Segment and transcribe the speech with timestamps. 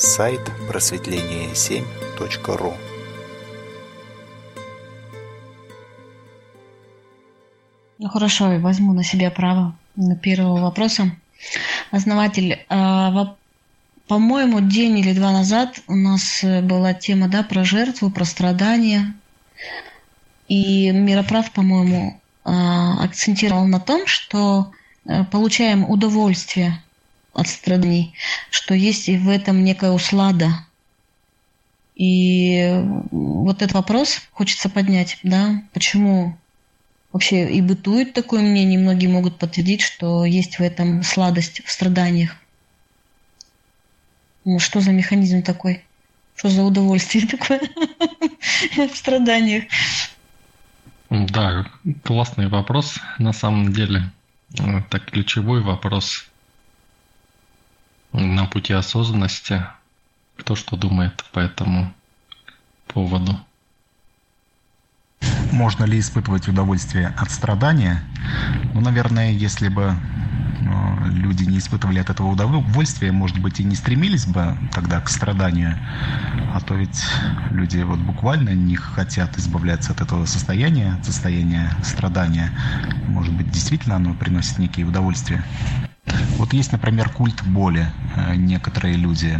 [0.00, 0.40] Сайт
[0.70, 2.72] просветление7.ру
[7.98, 11.10] Ну хорошо, я возьму на себя право на первого вопроса.
[11.90, 13.34] Основатель, а,
[14.06, 19.16] по-моему, день или два назад у нас была тема да, про жертву, про страдания.
[20.46, 24.70] И Мироправ, по-моему, а, акцентировал на том, что
[25.06, 26.80] э, получаем удовольствие
[27.38, 28.14] от страданий,
[28.50, 30.50] что есть и в этом некая услада.
[31.94, 36.36] И вот этот вопрос хочется поднять, да, почему
[37.12, 42.36] вообще и бытует такое мнение, многие могут подтвердить, что есть в этом сладость в страданиях.
[44.44, 45.84] Ну, что за механизм такой?
[46.34, 47.60] Что за удовольствие такое
[48.76, 49.64] в страданиях?
[51.10, 51.66] Да,
[52.04, 54.10] классный вопрос на самом деле.
[54.54, 56.28] Это ключевой вопрос
[58.12, 59.64] на пути осознанности.
[60.36, 61.92] Кто что думает по этому
[62.86, 63.38] поводу?
[65.52, 68.02] Можно ли испытывать удовольствие от страдания?
[68.74, 73.74] Ну, наверное, если бы э, люди не испытывали от этого удовольствия, может быть, и не
[73.74, 75.76] стремились бы тогда к страданию.
[76.54, 77.02] А то ведь
[77.50, 82.52] люди вот буквально не хотят избавляться от этого состояния, от состояния страдания.
[83.08, 85.42] Может быть, действительно оно приносит некие удовольствия.
[86.38, 87.86] Вот есть, например, культ боли.
[88.16, 89.38] Э, некоторые люди,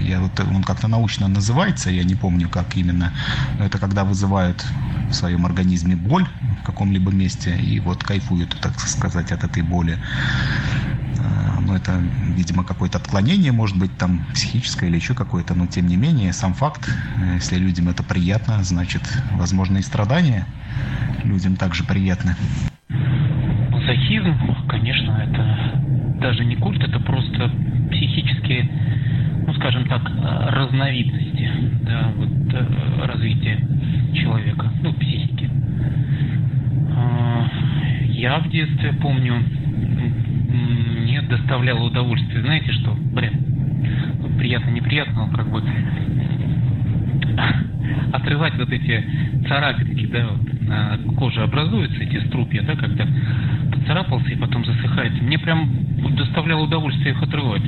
[0.00, 3.12] я вот, он как-то научно называется, я не помню, как именно.
[3.58, 4.64] Но это когда вызывают
[5.08, 6.26] в своем организме боль
[6.62, 9.98] в каком-либо месте и вот кайфуют, так сказать, от этой боли.
[11.18, 11.92] Э, ну, это,
[12.36, 16.54] видимо, какое-то отклонение, может быть, там психическое или еще какое-то, но тем не менее, сам
[16.54, 20.46] факт, э, если людям это приятно, значит, возможно, и страдания
[21.24, 22.36] людям также приятны.
[22.88, 25.65] Мазохизм, конечно, это
[26.26, 27.48] даже не культ, это просто
[27.88, 28.68] психические,
[29.46, 30.02] ну скажем так,
[30.48, 31.48] разновидности
[31.82, 33.58] да, вот, э, развития
[34.12, 35.48] человека, ну, психики.
[36.96, 37.46] А,
[38.08, 39.36] я в детстве помню,
[40.98, 45.62] мне доставляло удовольствие, знаете что, блин, приятно-неприятно, как бы
[48.12, 49.04] отрывать вот эти
[49.46, 53.06] царапинки, да, вот на коже образуются эти струпья, да, когда
[53.70, 55.20] поцарапался и потом засыхает.
[55.22, 57.62] Мне прям доставляло удовольствие их отрывать.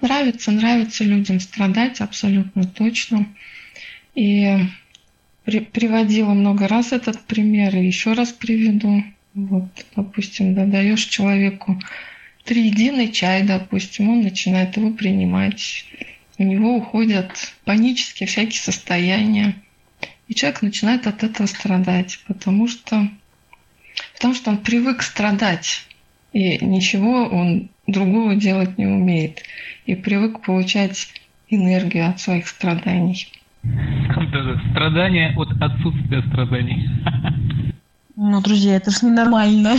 [0.00, 3.26] Нравится, нравится людям страдать, абсолютно точно.
[4.14, 4.58] И
[5.44, 9.04] при, приводила много раз этот пример, и еще раз приведу.
[9.34, 11.80] Вот, допустим, да, даешь человеку
[12.44, 15.86] триединый чай, допустим, он начинает его принимать.
[16.38, 19.54] У него уходят панические всякие состояния.
[20.28, 23.08] И человек начинает от этого страдать, потому что,
[24.22, 25.84] потому что он привык страдать,
[26.32, 29.42] и ничего он другого делать не умеет,
[29.84, 31.08] и привык получать
[31.48, 33.26] энергию от своих страданий.
[34.70, 36.88] Страдания от отсутствия страданий.
[38.14, 39.74] Ну, друзья, это же ненормально.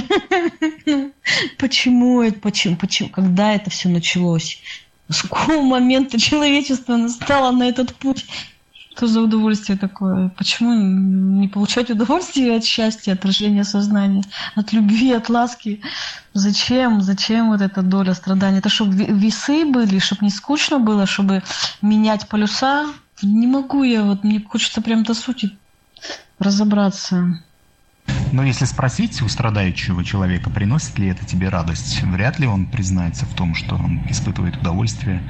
[1.57, 4.61] Почему это, почему, почему, когда это все началось?
[5.07, 8.25] С какого момента человечество настало на этот путь?
[8.95, 10.29] Что за удовольствие такое?
[10.37, 14.23] Почему не получать удовольствие от счастья, отражения сознания,
[14.55, 15.81] от любви, от ласки?
[16.33, 17.01] Зачем?
[17.01, 18.59] Зачем вот эта доля страданий?
[18.59, 21.41] Это чтобы весы были, чтобы не скучно было, чтобы
[21.81, 22.87] менять полюса?
[23.23, 25.57] Не могу я, вот мне хочется прям до сути
[26.37, 27.41] разобраться.
[28.33, 33.27] Но если спросить у страдающего человека, приносит ли это тебе радость, вряд ли он признается
[33.27, 35.21] в том, что он испытывает удовольствие.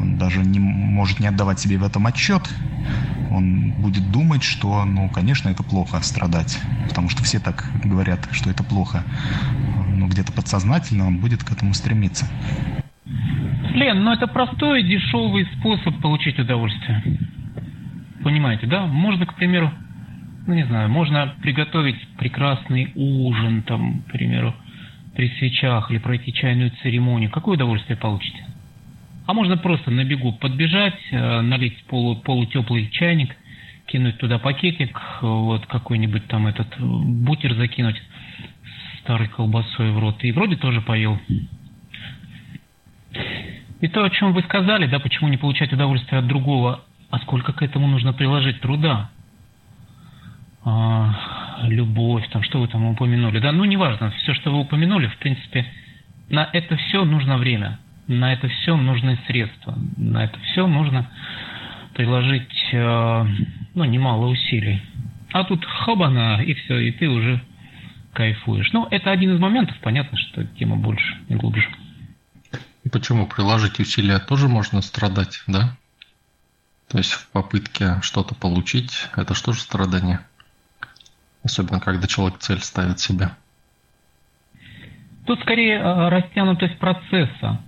[0.00, 2.42] Он даже не может не отдавать себе в этом отчет.
[3.30, 6.58] Он будет думать, что, ну, конечно, это плохо страдать,
[6.88, 9.04] потому что все так говорят, что это плохо.
[9.94, 12.26] Но где-то подсознательно он будет к этому стремиться.
[13.04, 17.02] Лен, ну это простой, дешевый способ получить удовольствие.
[18.24, 18.86] Понимаете, да?
[18.86, 19.70] Можно, к примеру,
[20.46, 24.54] ну не знаю, можно приготовить прекрасный ужин, там, к примеру,
[25.14, 27.30] при свечах или пройти чайную церемонию.
[27.30, 28.44] Какое удовольствие получите?
[29.26, 33.36] А можно просто на бегу подбежать, э, налить полу, полутеплый чайник,
[33.86, 38.02] кинуть туда пакетик, вот какой-нибудь там этот бутер закинуть
[39.02, 40.24] старой колбасой в рот.
[40.24, 41.20] И вроде тоже поел.
[43.80, 47.52] И то, о чем вы сказали, да, почему не получать удовольствие от другого, а сколько
[47.52, 49.10] к этому нужно приложить труда
[50.64, 53.38] любовь, там, что вы там упомянули.
[53.40, 55.66] Да, ну, неважно, все, что вы упомянули, в принципе,
[56.28, 61.08] на это все нужно время, на это все нужны средства, на это все нужно
[61.94, 63.26] приложить, э,
[63.74, 64.80] ну, немало усилий.
[65.32, 67.40] А тут хабана, и все, и ты уже
[68.12, 68.72] кайфуешь.
[68.72, 71.68] Ну, это один из моментов, понятно, что тема больше и глубже.
[72.90, 73.26] Почему?
[73.26, 75.76] Приложить усилия тоже можно страдать, да?
[76.88, 80.20] То есть в попытке что-то получить, это что же страдание?
[81.42, 83.30] Особенно, когда человек цель ставит себе.
[85.26, 87.60] Тут скорее э, растянутость процесса.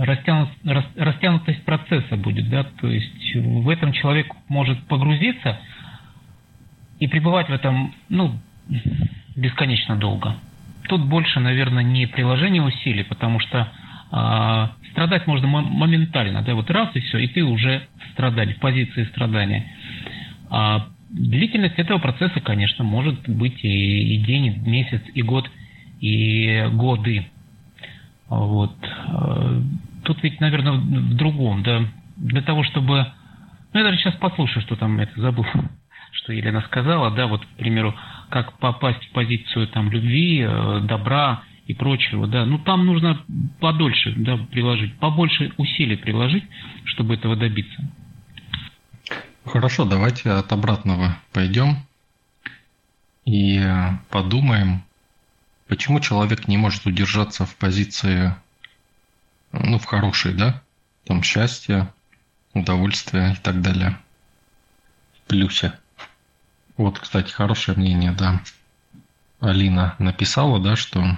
[0.00, 0.50] Растянут,
[0.96, 5.58] растянутость процесса будет, да, то есть в этом человек может погрузиться
[6.98, 8.38] и пребывать в этом, ну,
[9.36, 10.36] бесконечно долго.
[10.88, 13.70] Тут больше, наверное, не приложение усилий, потому что
[14.10, 19.04] а, страдать можно моментально, да, вот раз и все, и ты уже в в позиции
[19.04, 19.70] страдания.
[20.50, 25.50] А длительность этого процесса, конечно, может быть и, и день, и месяц, и год,
[26.00, 27.26] и годы.
[28.28, 28.76] Вот.
[29.06, 29.62] А,
[30.04, 31.82] тут ведь, наверное, в другом, да,
[32.16, 33.06] для того, чтобы...
[33.72, 35.46] Ну, я даже сейчас послушаю, что там, это забыл,
[36.12, 37.94] что Елена сказала, да, вот, к примеру,
[38.30, 43.20] как попасть в позицию там любви, э, добра и прочего, да, ну там нужно
[43.60, 46.44] подольше, да, приложить, побольше усилий приложить,
[46.84, 47.82] чтобы этого добиться.
[49.48, 51.78] Хорошо, давайте от обратного пойдем
[53.24, 53.66] и
[54.10, 54.84] подумаем,
[55.68, 58.34] почему человек не может удержаться в позиции,
[59.52, 60.62] ну, в хорошей, да,
[61.04, 61.90] там счастья,
[62.52, 63.96] удовольствия и так далее,
[65.14, 65.72] в плюсе.
[66.76, 68.42] Вот, кстати, хорошее мнение, да.
[69.40, 71.16] Алина написала, да, что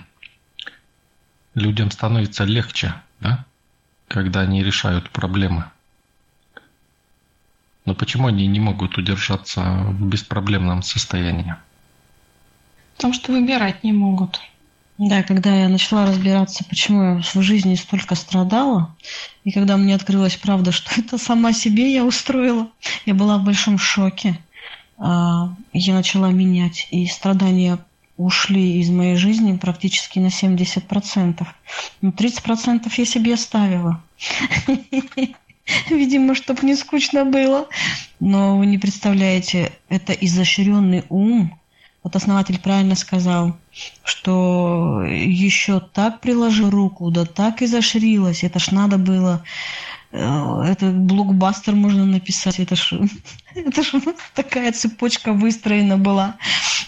[1.55, 3.45] людям становится легче, да,
[4.07, 5.65] когда они решают проблемы.
[7.91, 11.57] Но почему они не могут удержаться в беспроблемном состоянии?
[12.95, 14.41] Потому что выбирать не могут.
[14.97, 18.95] Да, когда я начала разбираться, почему я в жизни столько страдала,
[19.43, 22.69] и когда мне открылась правда, что это сама себе я устроила,
[23.07, 24.39] я была в большом шоке.
[24.97, 27.81] А, я начала менять, и страдания
[28.17, 31.45] ушли из моей жизни практически на 70%.
[32.03, 34.01] Ну, 30% я себе оставила.
[35.91, 37.69] Видимо, чтобы не скучно было.
[38.19, 41.59] Но вы не представляете, это изощренный ум.
[42.03, 43.57] Вот основатель правильно сказал,
[44.05, 48.43] что еще так приложил руку, да так изощрилась.
[48.43, 49.45] Это ж надо было
[50.13, 52.59] Э, это блокбастер можно написать.
[52.59, 52.95] Это ж,
[53.55, 53.93] это ж
[54.35, 56.37] такая цепочка выстроена была,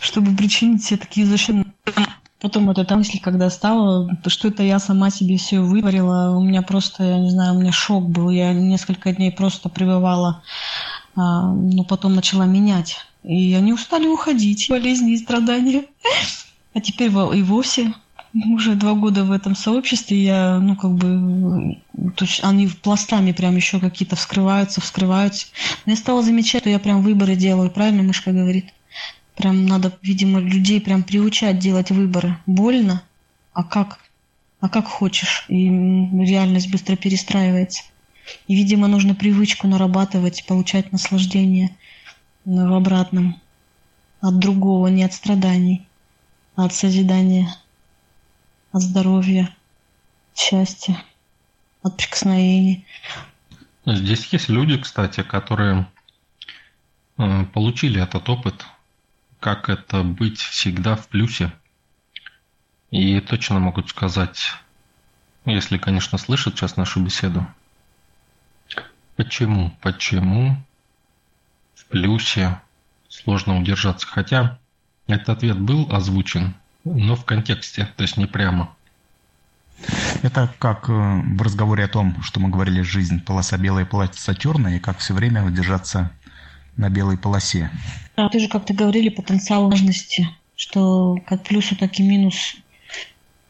[0.00, 1.64] чтобы причинить все такие защиты.
[2.42, 6.62] Потом вот эта мысль, когда стала, что это я сама себе все выварила, у меня
[6.62, 8.30] просто, я не знаю, у меня шок был.
[8.30, 10.42] Я несколько дней просто пребывала,
[11.14, 12.96] а, но потом начала менять.
[13.22, 15.84] И они устали уходить, болезни и страдания.
[16.74, 17.94] А теперь и вовсе
[18.34, 21.78] уже два года в этом сообществе, я, ну, как бы,
[22.16, 25.46] то есть они пластами прям еще какие-то вскрываются, вскрываются.
[25.86, 28.72] Но я стала замечать, что я прям выборы делаю, правильно мышка говорит?
[29.36, 32.36] Прям надо, видимо, людей прям приучать делать выборы.
[32.46, 33.02] Больно,
[33.52, 33.98] а как?
[34.60, 35.44] А как хочешь.
[35.48, 37.82] И реальность быстро перестраивается.
[38.46, 41.76] И, видимо, нужно привычку нарабатывать, получать наслаждение
[42.44, 43.40] в обратном.
[44.20, 45.84] От другого, не от страданий,
[46.54, 47.48] а от созидания
[48.72, 49.54] от здоровья,
[50.32, 50.96] от счастья,
[51.82, 52.86] от прикосновений.
[53.84, 55.86] Здесь есть люди, кстати, которые
[57.18, 58.64] э, получили этот опыт,
[59.42, 61.52] как это быть всегда в плюсе.
[62.92, 64.52] И точно могут сказать,
[65.44, 67.44] если, конечно, слышат сейчас нашу беседу,
[69.16, 70.56] почему, почему
[71.74, 72.60] в плюсе
[73.08, 74.06] сложно удержаться.
[74.06, 74.58] Хотя
[75.08, 78.74] этот ответ был озвучен но в контексте, то есть не прямо.
[80.22, 84.76] Это как э, в разговоре о том, что мы говорили, жизнь полоса белая, полоса черная,
[84.76, 86.10] и как все время удержаться
[86.76, 87.70] на белой полосе.
[88.16, 92.56] А ты же как-то говорили потенциал важности, что как плюсу, так и минус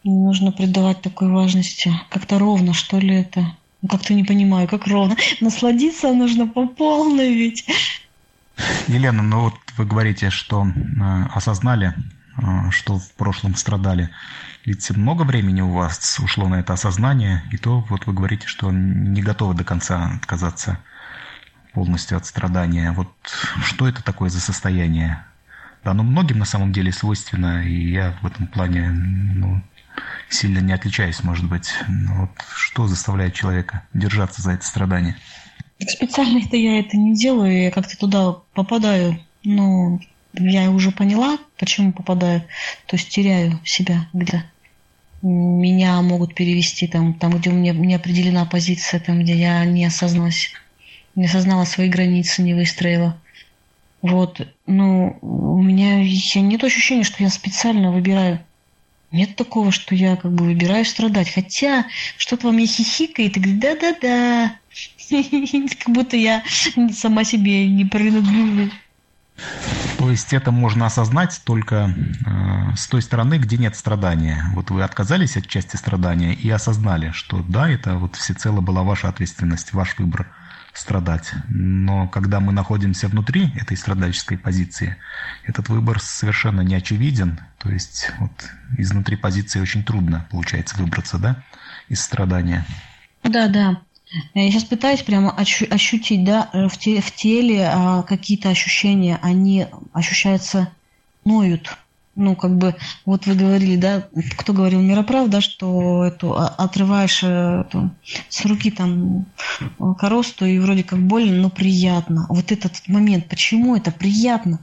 [0.04, 1.92] нужно придавать такой важности.
[2.10, 3.40] Как-то ровно, что ли, это?
[3.82, 5.16] Ну, как-то не понимаю, как ровно.
[5.40, 7.66] Насладиться нужно по полной ведь.
[8.86, 11.94] Елена, ну вот вы говорите, что э, осознали
[12.36, 14.10] а, что в прошлом страдали.
[14.64, 18.70] Ведь много времени у вас ушло на это осознание, и то вот вы говорите, что
[18.70, 20.78] не готовы до конца отказаться
[21.72, 22.92] полностью от страдания.
[22.92, 23.08] Вот
[23.62, 25.24] что это такое за состояние?
[25.84, 29.62] Да, ну многим на самом деле свойственно, и я в этом плане ну,
[30.28, 31.74] сильно не отличаюсь, может быть.
[31.88, 35.16] Но вот что заставляет человека держаться за это страдание?
[35.80, 39.18] Специально это я это не делаю, я как-то туда попадаю.
[39.42, 39.98] Но
[40.34, 42.42] я уже поняла, почему попадаю,
[42.86, 44.44] то есть теряю себя где
[45.22, 49.84] меня могут перевести там, там, где у меня не определена позиция, там, где я не
[49.84, 50.52] осозналась,
[51.14, 53.18] не осознала свои границы, не выстроила.
[54.02, 58.40] Вот, ну, у меня я, нет ощущения, что я специально выбираю.
[59.12, 61.30] Нет такого, что я как бы выбираю страдать.
[61.30, 64.56] Хотя что-то во мне хихикает и говорит, да-да-да.
[65.84, 66.42] Как будто я
[66.92, 68.72] сама себе не принадлежу.
[69.98, 74.44] То есть это можно осознать только э, с той стороны, где нет страдания.
[74.54, 79.08] Вот вы отказались от части страдания и осознали, что да, это вот всецело была ваша
[79.08, 80.26] ответственность, ваш выбор
[80.72, 81.32] страдать.
[81.48, 84.96] Но когда мы находимся внутри этой страдальческой позиции,
[85.44, 87.40] этот выбор совершенно не очевиден.
[87.58, 88.32] То есть вот
[88.78, 91.42] изнутри позиции очень трудно получается выбраться, да,
[91.88, 92.64] из страдания.
[93.22, 93.80] Да, да.
[94.34, 99.66] Я сейчас пытаюсь прямо ощутить, да, э, в, те, в теле а, какие-то ощущения, они
[99.92, 100.70] ощущаются,
[101.24, 101.76] ноют.
[102.14, 102.74] Ну, как бы,
[103.06, 107.90] вот вы говорили, да, кто говорил Мироправ, да, что эту а, отрываешь э, эту,
[108.28, 109.24] с руки там
[109.98, 112.26] коросту и вроде как больно, но приятно.
[112.28, 114.60] Вот этот момент, почему это приятно?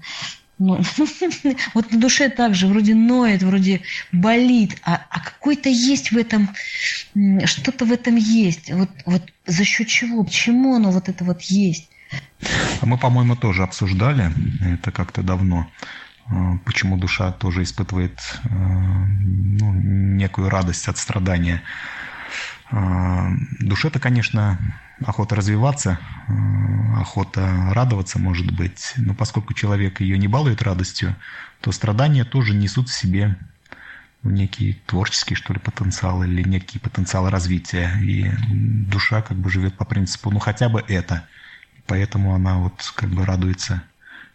[0.59, 0.79] Ну,
[1.73, 6.49] вот на душе также вроде ноет, вроде болит, а, а какой-то есть в этом,
[7.45, 8.71] что-то в этом есть.
[8.71, 11.89] Вот, вот за счет чего, почему оно вот это вот есть?
[12.81, 15.67] А мы, по-моему, тоже обсуждали это как-то давно,
[16.65, 21.61] почему душа тоже испытывает а, ну, некую радость от страдания.
[23.59, 24.59] Душе-то, конечно,
[25.05, 26.31] охота развиваться, э,
[26.99, 28.93] охота радоваться, может быть.
[28.97, 31.15] Но поскольку человек ее не балует радостью,
[31.61, 33.37] то страдания тоже несут в себе
[34.23, 37.91] некий творческий, что ли, потенциал или некий потенциал развития.
[38.01, 41.27] И душа как бы живет по принципу, ну хотя бы это.
[41.87, 43.81] Поэтому она вот как бы радуется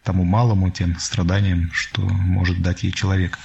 [0.05, 3.39] тому малому, тем страданиям, что может дать ей человек.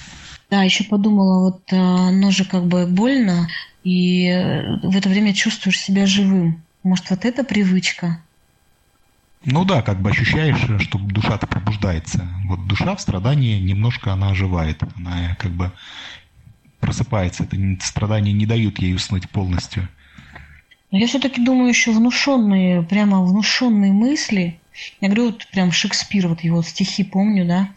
[0.50, 3.48] Да, еще подумала, вот э, оно же как бы больно,
[3.82, 4.28] и
[4.82, 6.62] в это время чувствуешь себя живым.
[6.82, 8.20] Может, вот эта привычка?
[9.44, 12.28] Ну да, как бы ощущаешь, что душа-то пробуждается.
[12.46, 14.82] Вот душа в страдании немножко она оживает.
[14.96, 15.72] Она как бы
[16.78, 17.44] просыпается.
[17.44, 19.88] Это страдания не дают ей уснуть полностью.
[20.90, 24.60] Но я все-таки думаю, еще внушенные, прямо внушенные мысли,
[25.00, 27.68] я говорю, вот прям Шекспир, вот его стихи помню, да.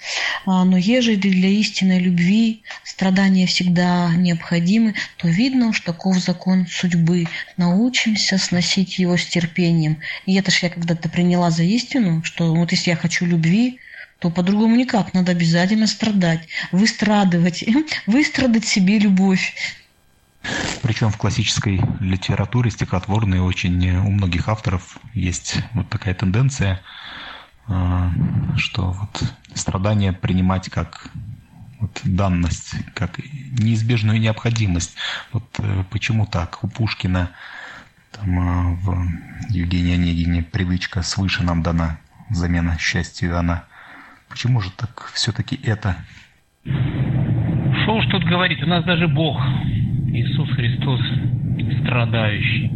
[0.45, 7.25] «А, Но ежели для истинной любви страдания всегда необходимы, то видно что таков закон судьбы.
[7.57, 9.99] Научимся сносить его с терпением.
[10.25, 13.79] И это ж я когда-то приняла за истину, что вот если я хочу любви,
[14.19, 15.13] то по-другому никак.
[15.13, 17.63] Надо обязательно страдать, выстрадывать,
[18.07, 19.53] выстрадать себе любовь.
[20.81, 26.81] Причем в классической литературе стихотворной очень у многих авторов есть вот такая тенденция,
[27.67, 28.11] а,
[28.57, 29.23] что вот
[29.53, 31.09] страдания принимать как
[31.79, 34.95] вот данность, как неизбежную необходимость.
[35.31, 36.63] Вот э, почему так?
[36.63, 37.31] У Пушкина
[38.11, 39.07] там а, в
[39.49, 41.97] Евгении Онегине привычка свыше нам дана,
[42.29, 43.65] замена счастью она.
[44.29, 45.95] Почему же так все-таки это?
[46.63, 49.41] Что уж тут говорить, у нас даже Бог
[50.13, 51.01] Иисус Христос
[51.81, 52.71] страдающий.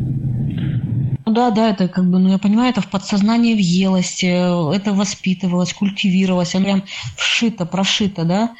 [1.26, 4.94] Ну да, да, это как бы, ну я понимаю, это в подсознании въелось, э, это
[4.94, 6.84] воспитывалось, культивировалось, оно прям
[7.16, 8.56] вшито, прошито, да.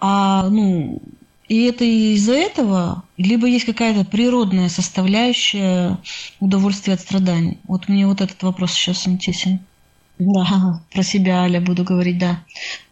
[0.00, 1.02] А, ну,
[1.48, 5.98] и это из-за этого, либо есть какая-то природная составляющая
[6.40, 7.58] удовольствия от страданий.
[7.64, 9.60] Вот мне вот этот вопрос сейчас интересен.
[10.18, 12.40] Да, про себя, Аля, буду говорить, да.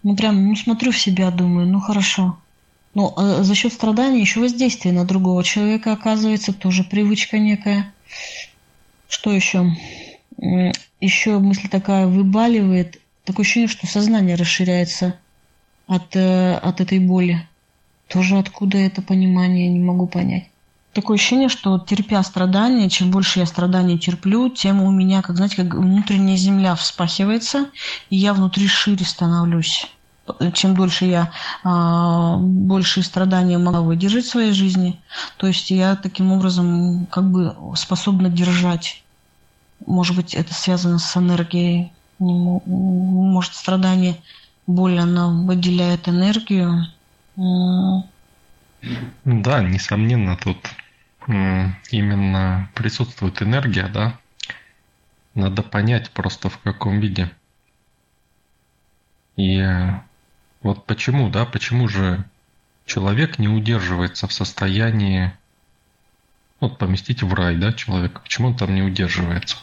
[0.03, 2.37] Ну, прям, ну, смотрю в себя, думаю, ну, хорошо.
[2.95, 7.93] Но ну, а за счет страдания еще воздействие на другого человека оказывается, тоже привычка некая.
[9.09, 9.77] Что еще?
[11.01, 13.01] Еще мысль такая выбаливает.
[13.25, 15.19] Такое ощущение, что сознание расширяется
[15.87, 17.47] от, э, от этой боли.
[18.09, 20.49] Тоже откуда это понимание, не могу понять.
[20.93, 25.57] Такое ощущение, что терпя страдания, чем больше я страданий терплю, тем у меня, как знаете,
[25.57, 27.71] как внутренняя земля вспахивается,
[28.11, 29.89] и я внутри шире становлюсь
[30.55, 35.01] чем дольше я а, больше страдания могла выдержать в своей жизни,
[35.37, 39.03] то есть я таким образом как бы способна держать.
[39.87, 41.93] Может быть, это связано с энергией.
[42.19, 44.17] Может, страдание,
[44.67, 46.87] боль, она выделяет энергию.
[49.25, 50.57] Да, несомненно, тут
[51.91, 54.19] именно присутствует энергия, да.
[55.35, 57.31] Надо понять просто в каком виде.
[59.37, 59.61] И
[60.65, 62.25] вот почему, да, почему же
[62.87, 65.33] человек не удерживается в состоянии,
[66.59, 69.59] вот поместить в рай, да, человека, почему он там не удерживается?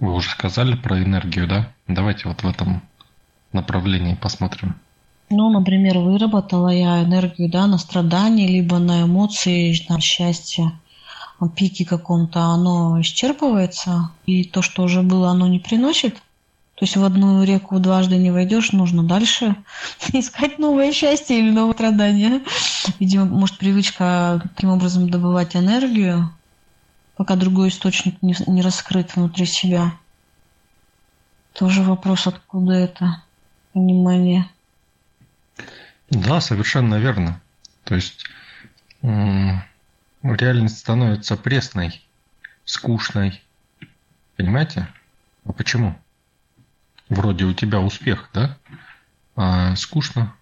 [0.00, 1.72] Вы уже сказали про энергию, да?
[1.86, 2.82] Давайте вот в этом
[3.52, 4.74] направлении посмотрим.
[5.30, 10.72] Ну, например, выработала я энергию, да, на страдания, либо на эмоции, на счастье,
[11.54, 16.16] пике каком-то, оно исчерпывается, и то, что уже было, оно не приносит
[16.76, 19.56] То есть в одну реку дважды не войдешь, нужно дальше
[20.12, 22.42] искать новое счастье или новое страдание.
[23.00, 26.30] Видимо, может, привычка таким образом добывать энергию,
[27.16, 29.92] пока другой источник не, не раскрыт внутри себя.
[31.54, 33.22] Тоже вопрос, откуда это
[33.72, 34.46] понимание.
[36.10, 37.40] Да, совершенно верно.
[37.84, 38.26] То есть
[39.00, 42.04] реальность становится пресной,
[42.66, 43.42] скучной.
[44.36, 44.88] Понимаете?
[45.46, 45.96] А почему?
[47.08, 48.56] Вроде у тебя успех, да?
[49.36, 50.34] А скучно.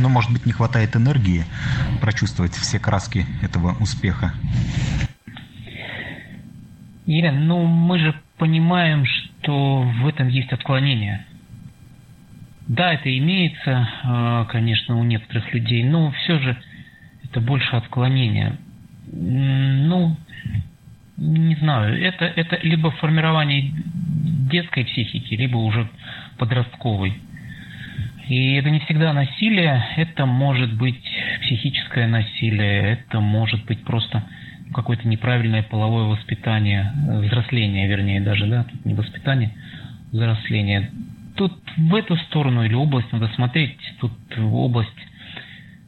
[0.00, 1.44] Но, может быть, не хватает энергии
[2.00, 4.34] прочувствовать все краски этого успеха.
[7.06, 11.24] Елена, ну мы же понимаем, что в этом есть отклонение.
[12.66, 16.56] Да, это имеется, а, конечно, у некоторых людей, но все же
[17.22, 18.58] это больше отклонение.
[19.06, 20.16] Ну,
[21.16, 23.72] не знаю, это, это либо формирование
[24.50, 25.88] детской психики, либо уже
[26.38, 27.14] подростковой.
[28.28, 31.00] И это не всегда насилие, это может быть
[31.42, 34.24] психическое насилие, это может быть просто
[34.74, 36.92] какое-то неправильное половое воспитание,
[37.22, 39.52] взросление, вернее, даже, да, тут не воспитание,
[40.10, 40.90] взросление.
[41.36, 44.90] Тут в эту сторону или область надо смотреть, тут область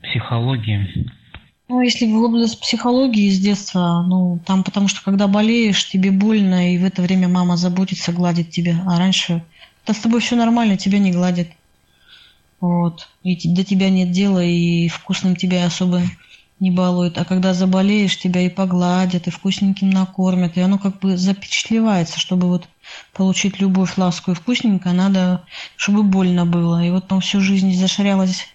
[0.03, 1.11] психологии.
[1.69, 6.73] Ну, если в область психологии с детства, ну, там потому что когда болеешь, тебе больно,
[6.73, 8.83] и в это время мама заботится, гладит тебя.
[8.87, 9.45] А раньше,
[9.87, 11.49] да с тобой все нормально, тебя не гладят.
[12.61, 13.09] Вот.
[13.23, 16.01] И до тебя нет дела, и вкусным тебя особо
[16.61, 17.19] не балуют.
[17.19, 20.57] А когда заболеешь, тебя и погладят, и вкусненьким накормят.
[20.57, 22.69] И оно как бы запечатлевается, чтобы вот
[23.13, 25.45] получить любовь, ласку и вкусненько, надо,
[25.77, 26.85] чтобы больно было.
[26.85, 28.47] И вот там всю жизнь заширялась,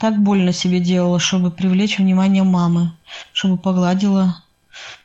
[0.00, 2.92] так больно себе делала, чтобы привлечь внимание мамы,
[3.32, 4.42] чтобы погладила,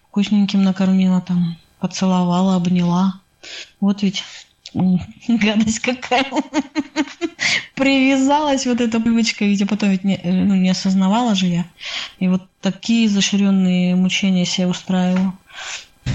[0.08, 3.16] вкусненьким накормила там, поцеловала, обняла.
[3.80, 4.24] Вот ведь
[5.28, 6.26] гадость какая.
[7.76, 11.66] Привязалась вот эта привычка, я потом ведь не, ну, не осознавала же я.
[12.20, 15.34] И вот такие изощренные мучения себе устраивала.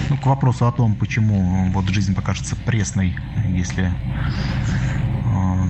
[0.09, 3.15] Ну, к вопросу о том, почему вот жизнь покажется пресной,
[3.49, 5.08] если э,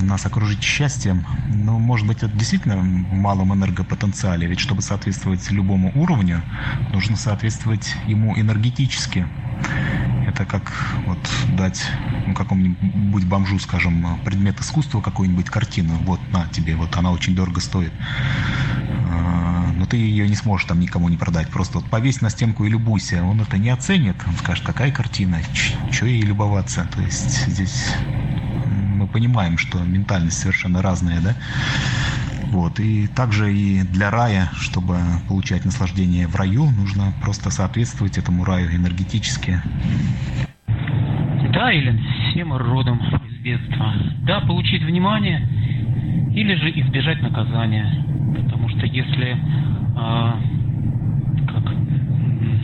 [0.02, 5.92] нас окружить счастьем, ну, может быть, это действительно в малом энергопотенциале, ведь чтобы соответствовать любому
[5.96, 6.42] уровню,
[6.94, 9.28] нужно соответствовать ему энергетически.
[10.28, 10.72] Это как
[11.06, 11.20] вот
[11.58, 11.84] дать
[12.28, 17.60] ну, какому-нибудь бомжу, скажем, предмет искусства, какую-нибудь картину, вот на тебе, вот она очень дорого
[17.60, 17.94] стоит
[19.80, 21.50] но ты ее не сможешь там никому не продать.
[21.50, 23.24] Просто вот повесь на стенку и любуйся.
[23.24, 24.18] Он это не оценит.
[24.28, 25.40] Он скажет, какая картина,
[25.90, 26.88] что ей любоваться.
[26.94, 27.86] То есть здесь
[29.00, 31.36] мы понимаем, что ментальность совершенно разная, да?
[32.52, 32.80] Вот.
[32.80, 38.70] И также и для рая, чтобы получать наслаждение в раю, нужно просто соответствовать этому раю
[38.76, 39.62] энергетически.
[41.54, 43.94] Да, Эллен, все мы родом из детства.
[44.24, 45.48] Да, получить внимание
[46.36, 48.06] или же избежать наказания.
[48.36, 49.38] Потому что если
[49.96, 50.40] а,
[51.48, 52.60] как блин,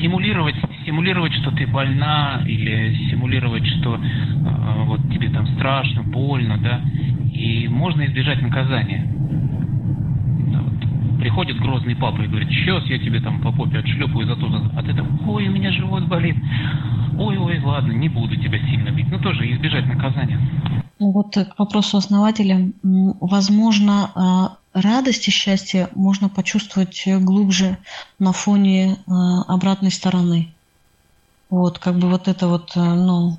[0.00, 6.80] симулировать симулировать, что ты больна, или симулировать, что а, вот тебе там страшно, больно, да,
[7.32, 9.06] и можно избежать наказания.
[10.46, 11.20] Вот.
[11.20, 14.70] Приходит грозный папа и говорит, сейчас я тебе там по попе отшлепаю за то, за...
[14.76, 16.36] а ты там, ой, у меня живот болит,
[17.18, 20.38] ой, ой, ладно, не буду тебя сильно бить, ну тоже избежать наказания.
[21.00, 27.78] Ну вот к вопросу основателя, возможно, а, радость и счастье можно почувствовать глубже
[28.18, 30.52] на фоне а, обратной стороны.
[31.48, 33.38] Вот, как бы вот это вот, а, ну,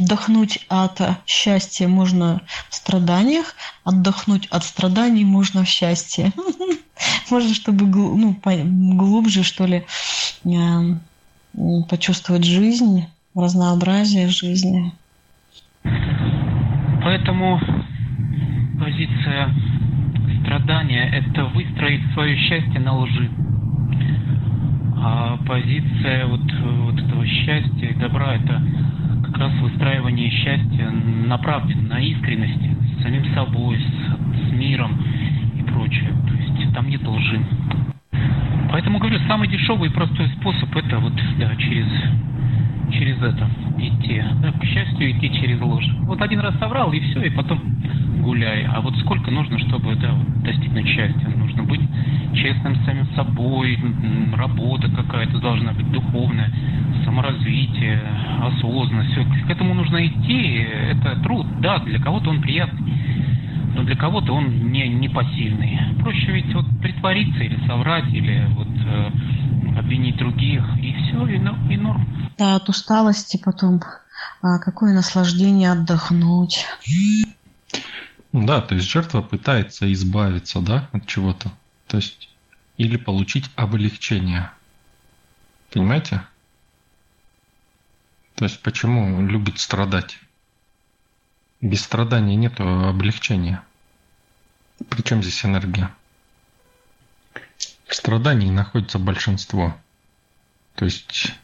[0.00, 2.40] отдохнуть от счастья можно
[2.70, 6.32] в страданиях, отдохнуть от страданий можно в счастье.
[7.30, 9.86] Можно, чтобы ну, глубже, что ли,
[11.88, 14.92] почувствовать жизнь, разнообразие жизни.
[15.82, 17.58] Поэтому
[18.78, 19.48] позиция
[20.70, 23.28] страдания– это выстроить свое счастье на лжи.
[25.02, 28.62] А позиция вот, вот этого счастья и добра– это
[29.24, 30.90] как раз выстраивание счастья
[31.26, 34.92] на правде, на искренности, с самим собой, с, с миром
[35.58, 36.12] и прочее.
[36.28, 37.40] То есть там нет лжи.
[38.70, 41.86] Поэтому говорю, самый дешевый и простой способ это вот да, через
[42.92, 43.48] через это
[43.78, 44.22] идти.
[44.60, 45.86] К счастью, идти через ложь.
[46.02, 47.60] Вот один раз соврал, и все, и потом
[48.20, 48.64] гуляй.
[48.64, 51.28] А вот сколько нужно, чтобы да, достигнуть счастья?
[51.36, 51.80] Нужно быть
[52.34, 53.78] честным с самим собой,
[54.36, 56.50] работа какая-то должна быть духовная,
[57.04, 58.00] саморазвитие,
[58.42, 59.12] осознанность.
[59.12, 59.24] Все.
[59.46, 60.66] К этому нужно идти.
[60.90, 62.92] Это труд, да, для кого-то он приятный.
[63.74, 65.78] Но для кого-то он не, не посильный.
[66.00, 69.10] Проще ведь вот притвориться или соврать, или вот э,
[69.78, 72.32] обвинить других, и все и, и норм.
[72.38, 73.80] Да, от усталости потом.
[74.42, 76.66] А какое наслаждение отдохнуть.
[78.32, 81.50] Да, то есть жертва пытается избавиться, да, от чего-то.
[81.86, 82.30] То есть
[82.76, 84.50] или получить облегчение.
[85.70, 86.22] Понимаете?
[88.36, 90.18] То есть почему любит страдать?
[91.60, 93.62] Без страдания нет облегчения.
[94.88, 95.94] Причем здесь энергия?
[97.90, 99.76] В страдании находится большинство.
[100.76, 101.34] То есть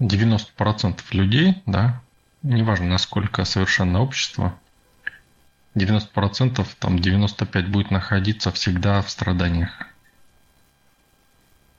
[0.00, 2.02] 90% людей, да,
[2.42, 4.58] неважно насколько совершенно общество,
[5.76, 9.70] 90%, там 95% будет находиться всегда в страданиях.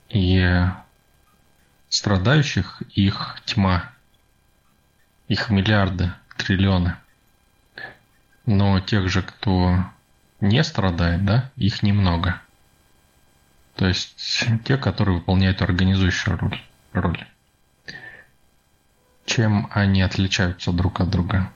[0.08, 0.64] И
[1.90, 3.92] страдающих их тьма,
[5.28, 6.96] их миллиарды, триллионы.
[8.46, 9.84] Но тех же, кто
[10.40, 12.40] не страдает, да, их немного.
[13.80, 14.14] То есть
[14.66, 16.60] те, которые выполняют организующую роль.
[16.92, 17.26] роль.
[19.24, 21.50] Чем они отличаются друг от друга?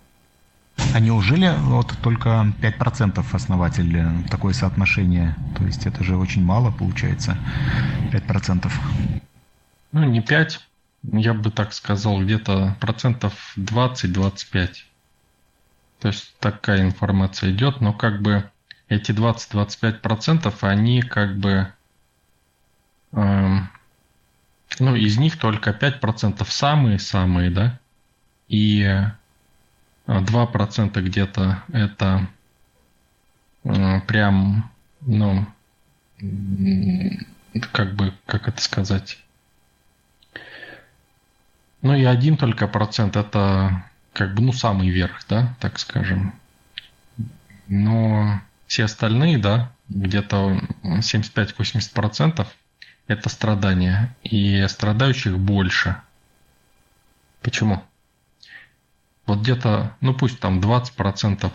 [0.94, 5.36] А неужели вот только 5% основатель такое соотношение?
[5.54, 7.36] То есть это же очень мало получается,
[8.10, 8.72] 5%.
[9.92, 10.60] Ну, не 5,
[11.02, 14.70] я бы так сказал, где-то процентов 20-25.
[16.00, 18.50] То есть такая информация идет, но как бы
[18.88, 21.70] эти 20-25 процентов, они как бы,
[23.14, 27.78] ну, из них только 5 процентов самые-самые, да,
[28.48, 28.86] и
[30.06, 32.28] 2% где-то это
[33.64, 35.46] э, прям, ну,
[37.72, 39.18] как бы, как это сказать,
[41.82, 46.32] ну и один только процент это как бы, ну, самый верх, да, так скажем.
[47.66, 52.46] Но все остальные, да, где-то 75-80%
[53.06, 54.14] это страдания.
[54.22, 55.96] И страдающих больше.
[57.42, 57.82] Почему?
[59.26, 61.52] Вот где-то, ну пусть там 20%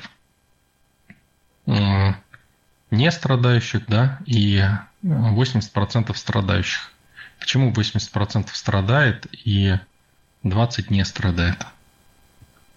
[2.91, 4.63] не страдающих, да, и
[5.03, 6.91] 80% страдающих.
[7.39, 9.75] Почему 80% страдает и
[10.43, 11.65] 20 не страдает?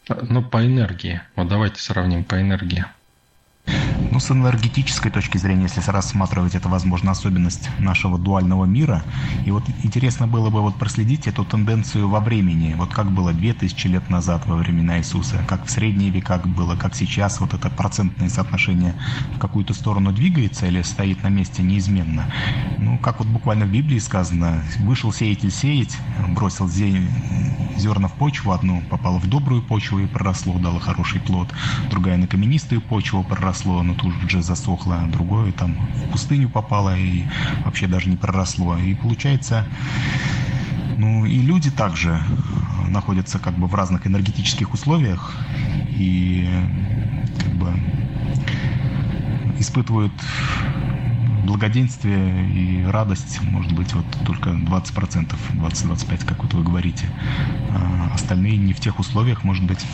[0.08, 1.22] Ну, по энергии.
[1.36, 2.84] Вот давайте сравним по энергии.
[3.66, 9.02] Ну, с энергетической точки зрения, если рассматривать это, возможно, особенность нашего дуального мира,
[9.46, 13.86] и вот интересно было бы вот проследить эту тенденцию во времени, вот как было 2000
[13.86, 18.28] лет назад во времена Иисуса, как в средние века было, как сейчас, вот это процентное
[18.28, 18.94] соотношение
[19.34, 22.26] в какую-то сторону двигается или стоит на месте неизменно.
[22.78, 25.96] Ну, как вот буквально в Библии сказано, вышел сеятель сеять,
[26.28, 31.48] бросил зерна в почву, одну попало в добрую почву и проросло, дало хороший плод,
[31.90, 33.22] другая на каменистую почву
[33.52, 37.24] проросло, но тут же засохло, другое там в пустыню попало и
[37.64, 38.78] вообще даже не проросло.
[38.78, 39.66] И получается,
[40.96, 42.18] ну и люди также
[42.88, 45.34] находятся как бы в разных энергетических условиях
[45.98, 46.48] и
[47.42, 47.72] как бы
[49.58, 50.12] испытывают
[51.44, 57.06] благоденствие и радость, может быть, вот только 20%, 20-25%, как вот вы говорите.
[57.70, 59.84] А остальные не в тех условиях, может быть.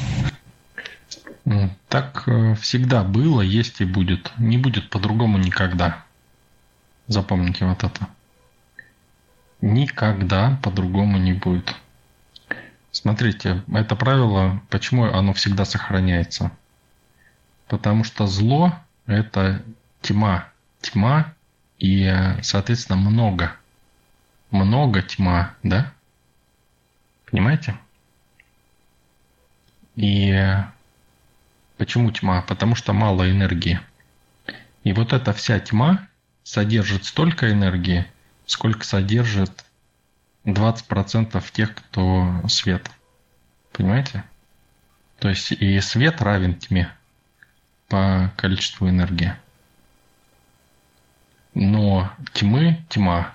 [1.89, 4.33] Так э, всегда было, есть и будет.
[4.39, 6.05] Не будет по-другому никогда.
[7.07, 8.09] Запомните вот это.
[9.61, 11.75] Никогда по-другому не будет.
[12.91, 16.51] Смотрите, это правило, почему оно всегда сохраняется?
[17.67, 18.75] Потому что зло–
[19.07, 19.63] это
[20.03, 20.49] тьма.
[20.81, 21.35] Тьма
[21.79, 23.53] и, соответственно, много.
[24.51, 25.93] Много тьма, да?
[27.31, 27.77] Понимаете?
[29.97, 30.33] И
[31.79, 32.43] Почему тьма?
[32.43, 33.81] Потому что мало энергии.
[34.83, 36.09] И вот эта вся тьма
[36.43, 38.07] содержит столько энергии,
[38.47, 39.65] сколько содержит
[40.45, 42.91] 20% тех, кто свет.
[43.73, 44.25] Понимаете?
[45.21, 46.93] То есть и свет равен тьме
[47.89, 49.35] по количеству энергии.
[51.55, 53.33] Но тьмы тьма.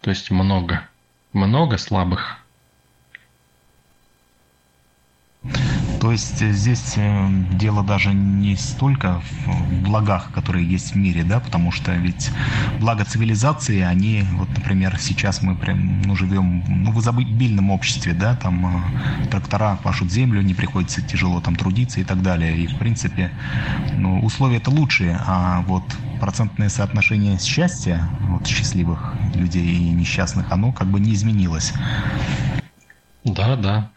[0.00, 0.88] То есть много.
[1.32, 2.38] Много слабых.
[6.00, 11.24] То есть э, здесь э, дело даже не столько в благах, которые есть в мире,
[11.24, 12.30] да, потому что ведь
[12.80, 18.36] благо цивилизации, они, вот, например, сейчас мы прям, ну, живем ну, в изобильном обществе, да,
[18.36, 18.84] там
[19.22, 22.56] э, трактора пашут землю, не приходится тяжело там трудиться и так далее.
[22.56, 23.32] И, в принципе,
[23.96, 25.84] ну, условия это лучшие, а вот
[26.20, 31.72] процентное соотношение счастья, вот счастливых людей и несчастных, оно как бы не изменилось.
[33.24, 33.95] Да, да.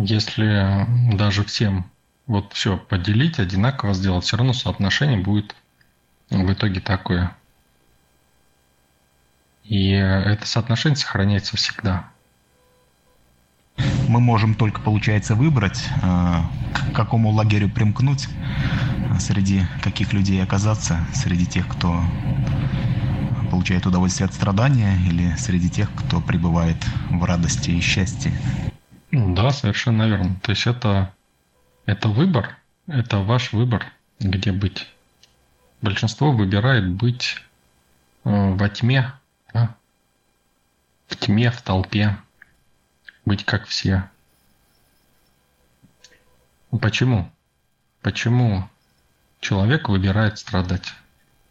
[0.00, 1.84] Если даже всем
[2.26, 5.54] вот все поделить, одинаково сделать, все равно соотношение будет
[6.30, 7.36] в итоге такое.
[9.64, 12.08] И это соотношение сохраняется всегда.
[14.08, 16.40] Мы можем только, получается, выбрать, э,
[16.74, 18.28] к какому лагерю примкнуть,
[19.18, 22.02] среди каких людей оказаться, среди тех, кто
[23.50, 26.76] получает удовольствие от страдания, или среди тех, кто пребывает
[27.10, 28.32] в радости и счастье.
[29.12, 30.36] Да, совершенно верно.
[30.42, 31.14] То есть это,
[31.84, 33.84] это выбор, это ваш выбор,
[34.18, 34.88] где быть.
[35.82, 37.36] Большинство выбирает быть
[38.24, 39.12] э, во тьме,
[39.52, 39.76] да?
[41.08, 42.16] в тьме, в толпе,
[43.26, 44.08] быть как все.
[46.80, 47.30] Почему?
[48.00, 48.66] Почему
[49.40, 50.94] человек выбирает страдать?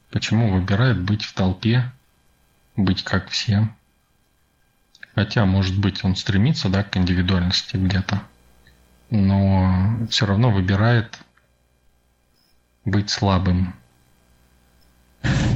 [0.09, 1.91] Почему выбирает быть в толпе,
[2.75, 3.69] быть как все?
[5.15, 8.21] Хотя, может быть, он стремится да, к индивидуальности где-то,
[9.09, 11.19] но все равно выбирает
[12.85, 13.73] быть слабым.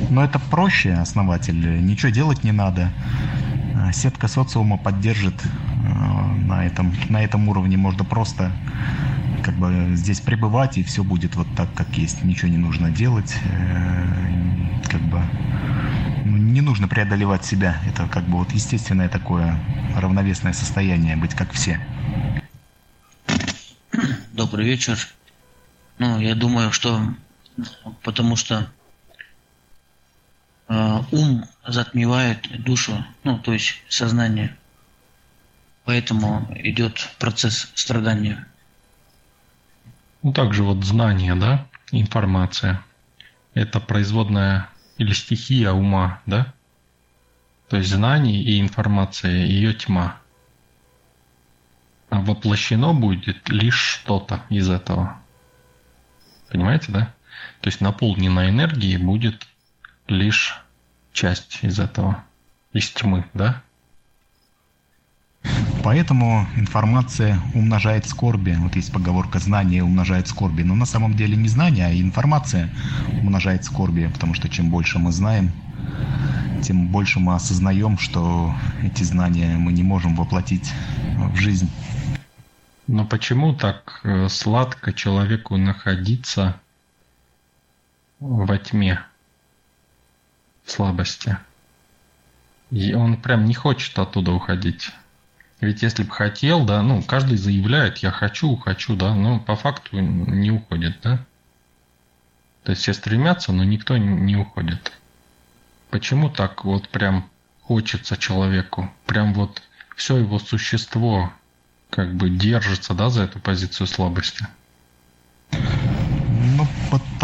[0.10, 1.84] Но это проще, основатель.
[1.84, 2.92] Ничего делать не надо.
[3.94, 7.78] Сетка социума поддержит э, на этом, на этом уровне.
[7.78, 8.52] Можно просто
[9.46, 12.24] как бы здесь пребывать, и все будет вот так, как есть.
[12.24, 13.32] Ничего не нужно делать.
[13.44, 15.22] Э, как бы
[16.26, 17.80] не нужно преодолевать себя.
[17.88, 19.60] Это как бы вот естественное такое
[19.96, 21.80] равновесное состояние, быть как все.
[24.34, 24.98] Добрый вечер.
[26.00, 27.14] Ну, я думаю, что
[28.02, 28.68] потому что
[30.70, 34.58] э, ум затмевает душу, ну, то есть сознание.
[35.84, 38.48] Поэтому идет процесс страдания.
[40.26, 42.84] Ну, также вот знание, да, информация.
[43.54, 46.52] Это производная или стихия ума, да?
[47.70, 50.18] То есть знание и информация, ее тьма.
[52.10, 55.20] А воплощено будет лишь что-то из этого.
[56.50, 57.14] Понимаете, да?
[57.62, 59.46] То есть наполнена энергией будет
[60.08, 60.60] лишь
[61.14, 62.26] часть из этого,
[62.74, 63.62] из тьмы, да?
[65.84, 68.56] Поэтому информация умножает скорби.
[68.60, 70.64] Вот есть поговорка «знание умножает скорби».
[70.64, 72.70] Но на самом деле не знание, а информация
[73.22, 74.10] умножает скорби.
[74.12, 75.52] Потому что чем больше мы знаем,
[76.64, 80.72] тем больше мы осознаем, что эти знания мы не можем воплотить
[81.18, 81.70] в жизнь.
[82.88, 86.60] Но почему так э, сладко человеку находиться
[88.20, 89.00] во тьме,
[90.64, 91.38] в слабости?
[92.72, 94.92] И он прям не хочет оттуда уходить.
[95.66, 100.00] Ведь если бы хотел, да, ну, каждый заявляет, я хочу, хочу, да, но по факту
[100.00, 101.26] не уходит, да.
[102.64, 104.92] То есть все стремятся, но никто не уходит.
[105.90, 107.28] Почему так вот прям
[107.64, 108.94] хочется человеку?
[109.08, 109.64] Прям вот
[109.96, 111.34] все его существо
[111.90, 114.46] как бы держится, да, за эту позицию слабости?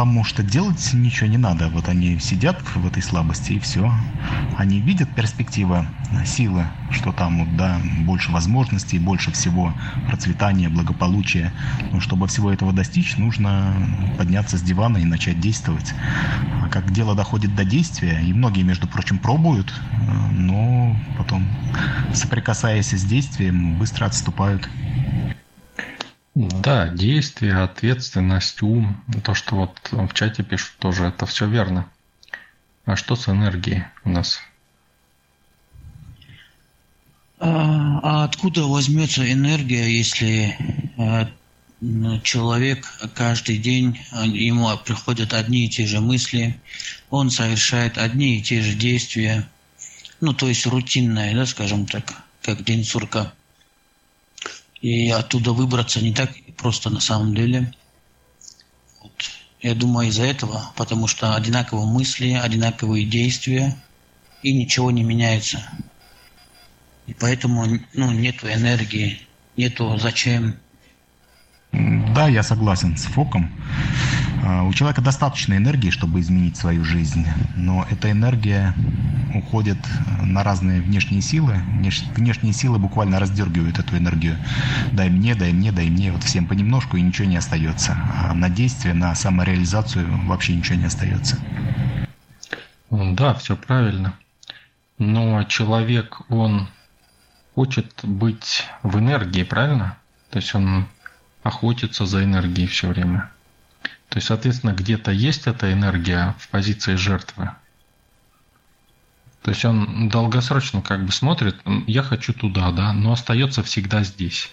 [0.02, 1.70] Потому что делать ничего не надо.
[1.70, 3.94] Вот они сидят в этой слабости и все.
[4.58, 5.88] Они видят перспективы,
[6.26, 9.76] силы, что там вот, да, больше возможностей, больше всего
[10.08, 11.54] процветания, благополучия.
[11.92, 13.76] Но чтобы всего этого достичь, нужно
[14.18, 15.94] подняться с дивана и начать действовать.
[16.64, 19.72] А как дело доходит до действия, и многие, между прочим, пробуют,
[20.32, 21.48] но потом,
[22.12, 24.68] соприкасаясь с действием, быстро отступают.
[26.34, 31.90] Да, действие, ответственность, ум, то, что вот в чате пишут тоже, это все верно.
[32.86, 34.40] А что с энергией у нас?
[37.40, 40.56] А, а откуда возьмется энергия, если
[40.98, 41.30] а,
[42.24, 46.58] человек каждый день, а, ему приходят одни и те же мысли,
[47.10, 49.50] он совершает одни и те же действия,
[50.22, 53.34] ну, то есть рутинное, да, скажем так, как день сурка
[54.82, 57.74] и оттуда выбраться не так просто на самом деле.
[59.02, 59.12] Вот.
[59.62, 63.78] Я думаю из-за этого, потому что одинаковые мысли, одинаковые действия,
[64.42, 65.62] и ничего не меняется.
[67.06, 69.22] И поэтому ну, нету энергии,
[69.56, 70.58] нету зачем.
[71.72, 73.50] Да, я согласен с Фоком.
[74.44, 78.74] А, у человека достаточно энергии, чтобы изменить свою жизнь, но эта энергия
[79.34, 79.78] уходит
[80.22, 81.56] на разные внешние силы.
[82.16, 84.38] Внешние силы буквально раздергивают эту энергию.
[84.92, 87.98] Дай мне, дай мне, дай мне, вот всем понемножку, и ничего не остается.
[88.14, 91.38] А на действие, на самореализацию вообще ничего не остается.
[92.90, 94.16] Да, все правильно.
[94.98, 96.68] Но человек, он
[97.56, 99.98] хочет быть в энергии, правильно?
[100.30, 100.88] То есть он
[101.44, 103.32] охотится за энергией все время.
[104.10, 107.52] То есть, соответственно, где-то есть эта энергия в позиции жертвы.
[109.42, 111.56] То есть он долгосрочно как бы смотрит,
[111.88, 114.52] я хочу туда, да, но остается всегда здесь.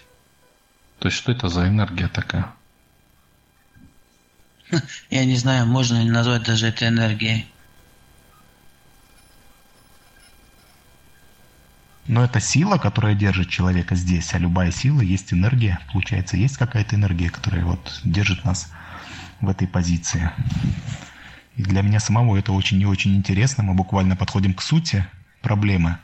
[0.99, 2.51] То есть что это за энергия такая?
[5.09, 7.47] Я не знаю, можно ли назвать даже это энергией.
[12.09, 15.79] Но это сила, которая держит человека здесь, а любая сила есть энергия.
[15.93, 18.71] Получается, есть какая-то энергия, которая вот держит нас
[19.41, 20.31] в этой позиции.
[21.55, 23.61] И для меня самого это очень и очень интересно.
[23.63, 25.05] Мы буквально подходим к сути
[25.43, 25.99] проблемы,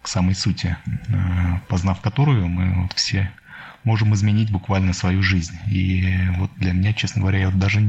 [0.00, 3.30] к самой сути, э, познав которую мы вот все
[3.84, 5.58] можем изменить буквально свою жизнь.
[5.66, 7.82] И вот для меня, честно говоря, вот даже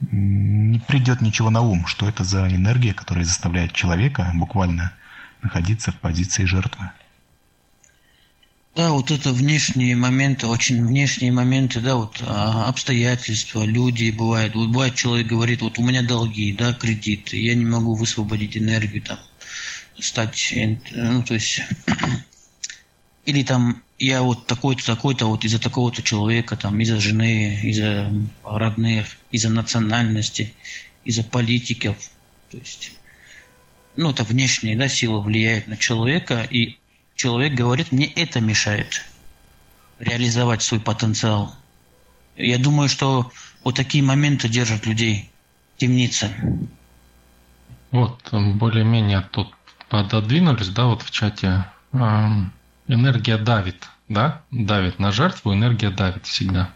[0.00, 4.92] не придет ничего на ум, что это за энергия, которая заставляет человека буквально
[5.42, 6.90] находиться в позиции жертвы.
[8.76, 14.54] Да, вот это внешние моменты, очень внешние моменты, да, вот а, обстоятельства, люди бывают.
[14.54, 19.02] Вот бывает человек говорит, вот у меня долги, да, кредиты, я не могу высвободить энергию
[19.02, 19.18] там,
[19.98, 20.54] стать,
[20.92, 21.62] ну, то есть,
[23.26, 28.12] или там я вот такой-то, такой-то, вот из-за такого-то человека, там, из-за жены, из-за
[28.44, 30.54] родных, из-за национальности,
[31.04, 31.96] из-за политиков,
[32.50, 32.92] то есть,
[33.96, 36.78] ну, это внешняя, да, сила влияет на человека, и
[37.14, 39.04] человек говорит, мне это мешает
[39.98, 41.54] реализовать свой потенциал.
[42.36, 43.30] Я думаю, что
[43.64, 45.30] вот такие моменты держат людей
[45.76, 46.30] в темнице.
[47.90, 49.52] Вот, более-менее тут
[49.88, 51.66] пододвинулись, да, вот в чате.
[51.92, 54.42] Энергия давит, да?
[54.50, 56.70] Давит на жертву, энергия давит всегда.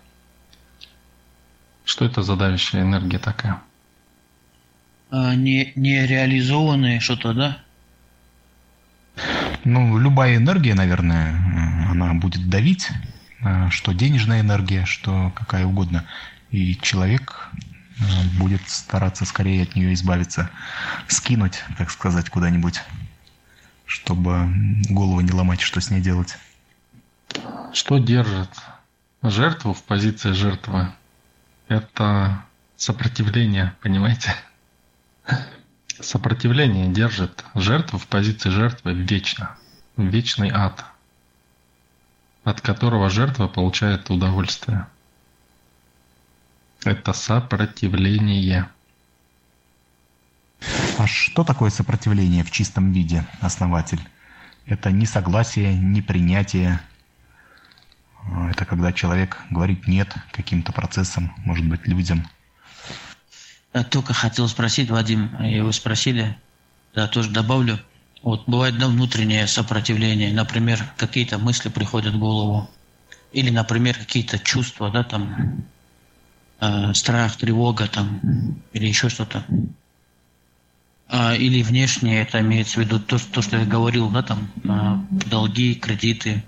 [1.84, 3.62] Что это за давящая энергия такая?
[5.10, 7.58] А, не, не реализованные что-то, да?
[9.64, 12.90] Ну, любая энергия, наверное, она будет давить,
[13.40, 16.04] э, что денежная энергия, что какая угодно.
[16.50, 17.48] И человек
[17.98, 18.02] э,
[18.38, 20.50] будет стараться скорее от нее избавиться,
[21.08, 22.82] скинуть, так сказать, куда-нибудь,
[23.86, 24.48] чтобы
[24.90, 26.36] голову не ломать, что с ней делать.
[27.72, 28.50] Что держит
[29.22, 30.92] жертву в позиции жертвы?
[31.68, 32.44] Это
[32.76, 34.34] сопротивление, понимаете?
[36.00, 39.56] Сопротивление держит жертву в позиции жертвы вечно,
[39.96, 40.84] вечный ад,
[42.42, 44.86] от которого жертва получает удовольствие.
[46.84, 48.68] Это сопротивление.
[50.98, 54.00] А что такое сопротивление в чистом виде, основатель?
[54.66, 56.80] Это не согласие, не принятие.
[58.50, 62.28] Это когда человек говорит нет каким-то процессам, может быть, людям–
[63.82, 66.36] только хотел спросить, Вадим, вы спросили,
[66.94, 67.80] да, тоже добавлю.
[68.22, 72.70] Вот бывает да, внутреннее сопротивление, например, какие-то мысли приходят в голову,
[73.32, 75.64] или, например, какие-то чувства, да, там,
[76.60, 78.20] э, страх, тревога, там,
[78.72, 79.44] или еще что-то.
[81.08, 85.28] А, или внешнее, это имеется в виду то, то что я говорил, да, там, э,
[85.28, 86.42] долги, кредиты,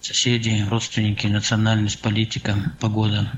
[0.00, 3.32] соседи, родственники, национальность, политика, погода.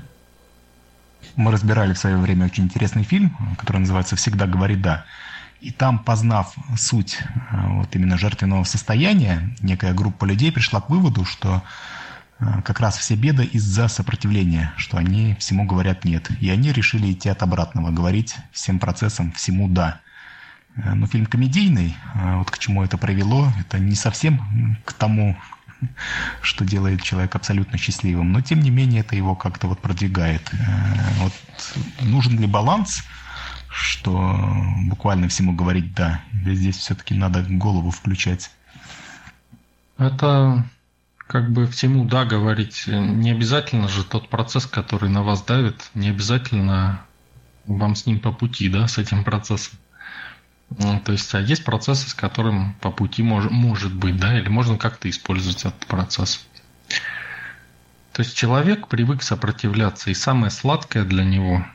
[1.35, 5.05] Мы разбирали в свое время очень интересный фильм, который называется «Всегда говори да».
[5.59, 11.25] И там, познав суть э, вот именно жертвенного состояния, некая группа людей пришла к выводу,
[11.25, 11.63] что
[12.39, 16.29] э, как раз все беды из-за сопротивления, что они всему говорят «нет».
[16.41, 19.99] И они решили идти от обратного, говорить всем процессам всему «да».
[20.75, 25.35] Э, но фильм комедийный, вот к чему это привело, это не совсем к тому,
[26.41, 30.41] что делает человека абсолютно счастливым, но тем не менее это его как-то вот продвигает.
[30.53, 30.57] Э,
[31.19, 31.33] вот
[32.01, 33.03] нужен ли баланс,
[33.69, 34.37] что
[34.85, 38.51] буквально всему говорить «да», или здесь все-таки надо голову включать?
[39.97, 40.65] Это
[41.27, 42.85] как бы всему «да» говорить.
[42.87, 47.01] Не обязательно же тот процесс, который на вас давит, не обязательно
[47.65, 49.77] вам с ним по пути, да, с этим процессом.
[50.69, 54.49] Ну, то есть а есть процессы, с которым по пути мож, может быть, да, или
[54.49, 56.45] можно как-то использовать этот процесс.
[58.11, 61.65] То есть человек привык сопротивляться, и самое сладкое для него,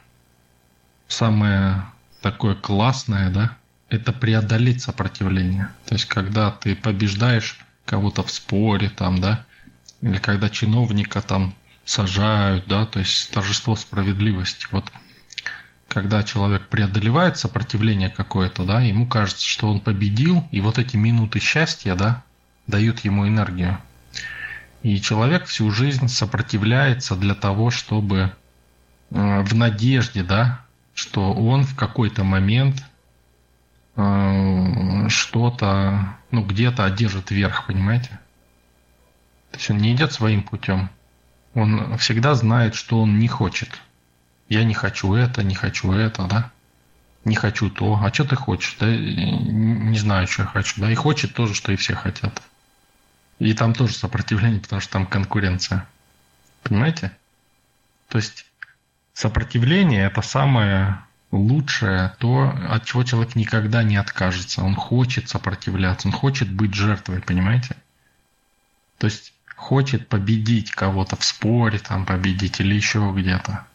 [1.08, 1.84] самое
[2.20, 3.56] такое классное, да,
[3.88, 5.68] это преодолеть сопротивление.
[5.86, 9.44] То есть когда ты побеждаешь кого-то в споре, там, да,
[10.00, 14.66] или когда чиновника там сажают, да, то есть торжество справедливости.
[14.70, 14.90] Вот
[15.88, 21.38] когда человек преодолевает сопротивление какое-то, да, ему кажется, что он победил, и вот эти минуты
[21.38, 22.22] счастья, да,
[22.66, 23.78] дают ему энергию.
[24.82, 28.32] И человек всю жизнь сопротивляется для того, чтобы
[29.10, 32.82] э, в надежде, да, что он в какой-то момент
[33.96, 38.18] э, что-то, ну, где-то одержит верх, понимаете?
[39.50, 40.88] То есть он не идет своим путем.
[41.54, 43.68] Он всегда знает, что он не хочет–
[44.52, 46.50] я не хочу это, не хочу это, да?
[47.24, 47.98] Не хочу то.
[48.02, 48.76] А что ты хочешь?
[48.78, 50.80] Да не знаю, что я хочу.
[50.80, 52.42] Да и хочет тоже, что и все хотят.
[53.38, 55.86] И там тоже сопротивление, потому что там конкуренция.
[56.62, 57.16] Понимаете?
[58.08, 58.44] То есть
[59.14, 60.98] сопротивление это самое
[61.30, 64.62] лучшее, то, от чего человек никогда не откажется.
[64.62, 67.74] Он хочет сопротивляться, он хочет быть жертвой, понимаете?
[68.98, 73.66] То есть хочет победить кого-то в споре, там победить или еще где-то.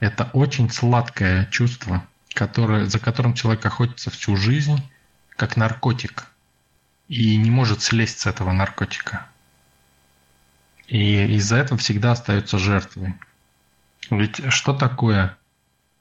[0.00, 4.80] Это очень сладкое чувство, которое, за которым человек охотится всю жизнь,
[5.30, 6.26] как наркотик,
[7.08, 9.26] и не может слезть с этого наркотика.
[10.86, 13.14] И из-за этого всегда остается жертвой.
[14.10, 15.36] Ведь что такое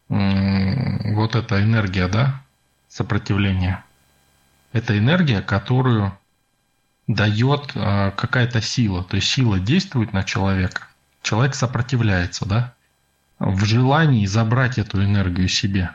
[0.10, 2.42] вот эта энергия, да,
[2.88, 3.84] сопротивления?
[4.72, 6.18] Это энергия, которую
[7.08, 9.04] дает а, какая-то сила.
[9.04, 10.88] То есть сила действует на человека.
[11.22, 12.74] Человек сопротивляется, да,
[13.40, 15.92] в желании забрать эту энергию себе.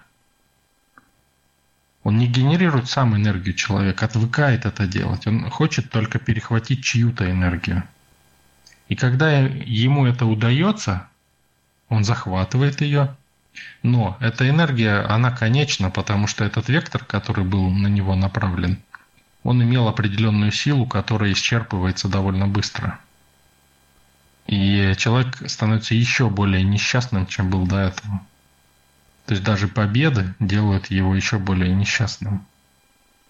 [2.05, 5.27] Он не генерирует сам энергию человека, отвыкает это делать.
[5.27, 7.85] Он хочет только перехватить чью-то энергию.
[8.89, 11.09] И когда ему это удается,
[11.89, 13.17] он захватывает ее.
[13.83, 18.79] Но эта энергия, она конечна, потому что этот вектор, который был на него направлен,
[19.45, 22.99] он имел определенную силу, которая исчерпывается довольно быстро.
[24.53, 28.21] И человек становится еще более несчастным, чем был до этого.
[29.25, 32.45] То есть даже победы делают его еще более несчастным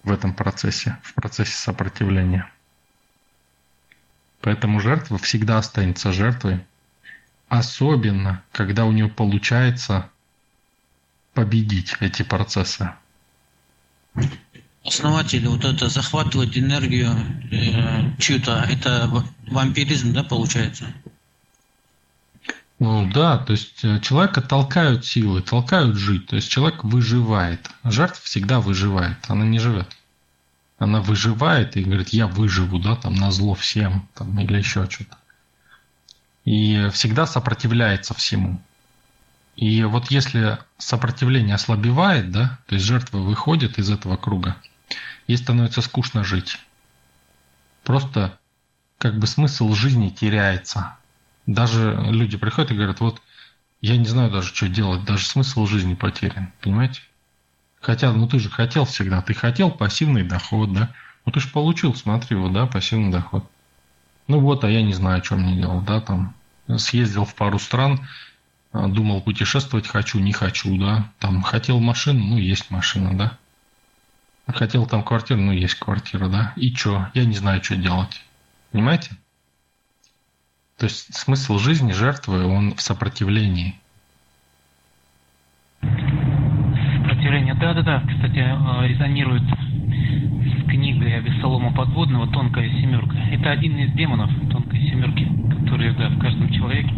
[0.02, 2.50] в этом процессе, в процессе сопротивления.
[4.40, 6.66] Поэтому жертва всегда останется жертвой,
[7.48, 10.10] особенно когда у нее получается
[11.34, 12.90] победить эти процессы.
[14.84, 17.12] Основатель, вот это захватывать энергию
[17.52, 19.08] э, чью-то, это
[19.46, 20.92] вампиризм, да, получается?
[22.82, 26.26] Ну да, то есть э, человека толкают силы, толкают жить.
[26.26, 27.70] То есть человек выживает.
[27.84, 29.86] Жертва всегда выживает, она не живет.
[30.78, 35.16] Она выживает и говорит, я выживу, да, там на зло всем, там, или еще что-то.
[36.44, 38.60] И всегда сопротивляется всему.
[39.54, 44.56] И вот если сопротивление ослабевает, да, то есть жертва выходит из этого круга,
[45.28, 46.58] ей становится скучно жить.
[47.84, 48.36] Просто
[48.98, 50.96] как бы смысл жизни теряется.
[51.46, 53.20] Даже люди приходят и говорят, вот
[53.80, 57.00] я не знаю даже, что делать, даже смысл жизни потерян, понимаете?
[57.80, 60.92] Хотя, ну ты же хотел всегда, ты хотел пассивный доход, да?
[61.26, 63.44] Ну ты же получил, смотри, вот, да, пассивный доход.
[64.28, 66.34] Ну вот, а я не знаю, что мне делать, да, там,
[66.76, 68.06] съездил в пару стран,
[68.72, 73.38] а, думал, путешествовать хочу, не хочу, да, там, хотел машину, ну, есть машина, да.
[74.46, 76.52] Хотел там квартиру, ну, есть квартира, да.
[76.56, 77.08] И что?
[77.14, 78.22] Я не знаю, что делать.
[78.70, 79.10] Понимаете?
[80.82, 83.76] То есть смысл жизни жертвы, он в сопротивлении.
[85.80, 93.16] Сопротивление, да-да-да, кстати, э, резонирует с книгой Авесолома Подводного «Тонкая семерка».
[93.30, 95.24] Это один из демонов тонкой семерки,
[95.60, 96.92] которые, да, в каждом человеке.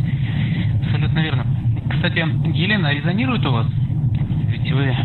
[0.87, 1.45] Абсолютно верно.
[1.91, 2.21] Кстати,
[2.57, 3.67] Елена, резонирует у вас?
[4.49, 4.97] Ведь вы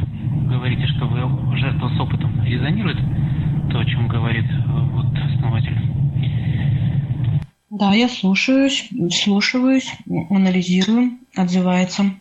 [0.48, 2.46] говорите, что вы жертва с опытом.
[2.46, 2.98] Резонирует
[3.72, 4.56] то, о чем говорит э,
[4.94, 5.89] вот основатель?
[7.70, 9.94] Да, я слушаюсь, слушаюсь,
[10.32, 12.16] анализирую, отзывается.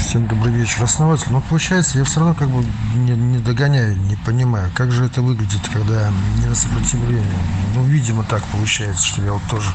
[0.00, 1.30] Всем добрый вечер, основатель.
[1.30, 2.64] Но получается, я все равно как бы
[2.96, 7.38] не, не догоняю, не понимаю, как же это выглядит, когда не на сопротивление.
[7.74, 9.70] Ну, видимо, так получается, что я вот тоже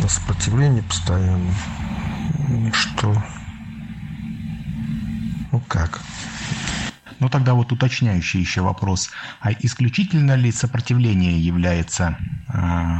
[0.00, 1.52] на сопротивлении постоянно.
[2.72, 3.22] Что?
[5.50, 6.00] Ну как?
[7.22, 9.08] Ну тогда вот уточняющий еще вопрос.
[9.38, 12.18] А исключительно ли сопротивление является
[12.52, 12.98] э,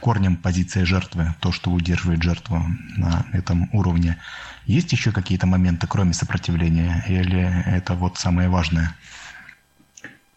[0.00, 2.64] корнем позиции жертвы, то, что удерживает жертву
[2.96, 4.16] на этом уровне?
[4.66, 8.94] Есть еще какие-то моменты, кроме сопротивления, или это вот самое важное?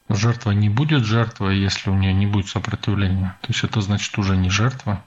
[0.10, 3.38] Жертва не будет жертвой, если у нее не будет сопротивления.
[3.42, 5.06] То есть это значит уже не жертва.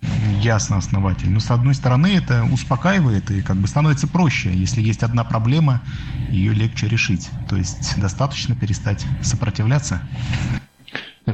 [0.00, 1.30] Ясно, основатель.
[1.30, 4.52] Но с одной стороны это успокаивает и как бы становится проще.
[4.52, 5.82] Если есть одна проблема,
[6.28, 7.28] ее легче решить.
[7.48, 10.00] То есть достаточно перестать сопротивляться.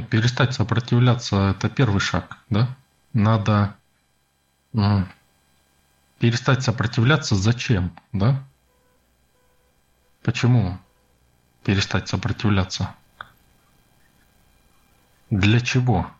[0.09, 2.75] Перестать сопротивляться– это первый шаг, да?
[3.13, 3.75] Надо
[4.73, 5.05] ну,
[6.19, 8.43] перестать сопротивляться зачем, да?
[10.21, 10.77] Почему
[11.63, 12.93] перестать сопротивляться?
[15.29, 16.11] Для чего?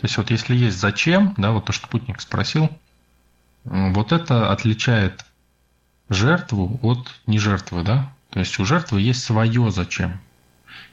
[0.00, 2.70] То есть вот если есть зачем, да, вот то, что путник спросил,
[3.64, 5.26] вот это отличает
[6.08, 8.10] жертву от не жертвы, да?
[8.30, 10.18] То есть у жертвы есть свое зачем.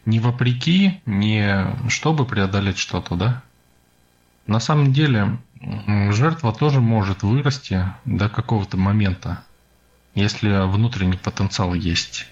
[0.05, 3.43] Не вопреки, не чтобы преодолеть что-то, да?
[4.45, 9.41] На самом деле жертва тоже может вырасти до какого-то момента,
[10.15, 12.27] если внутренний потенциал есть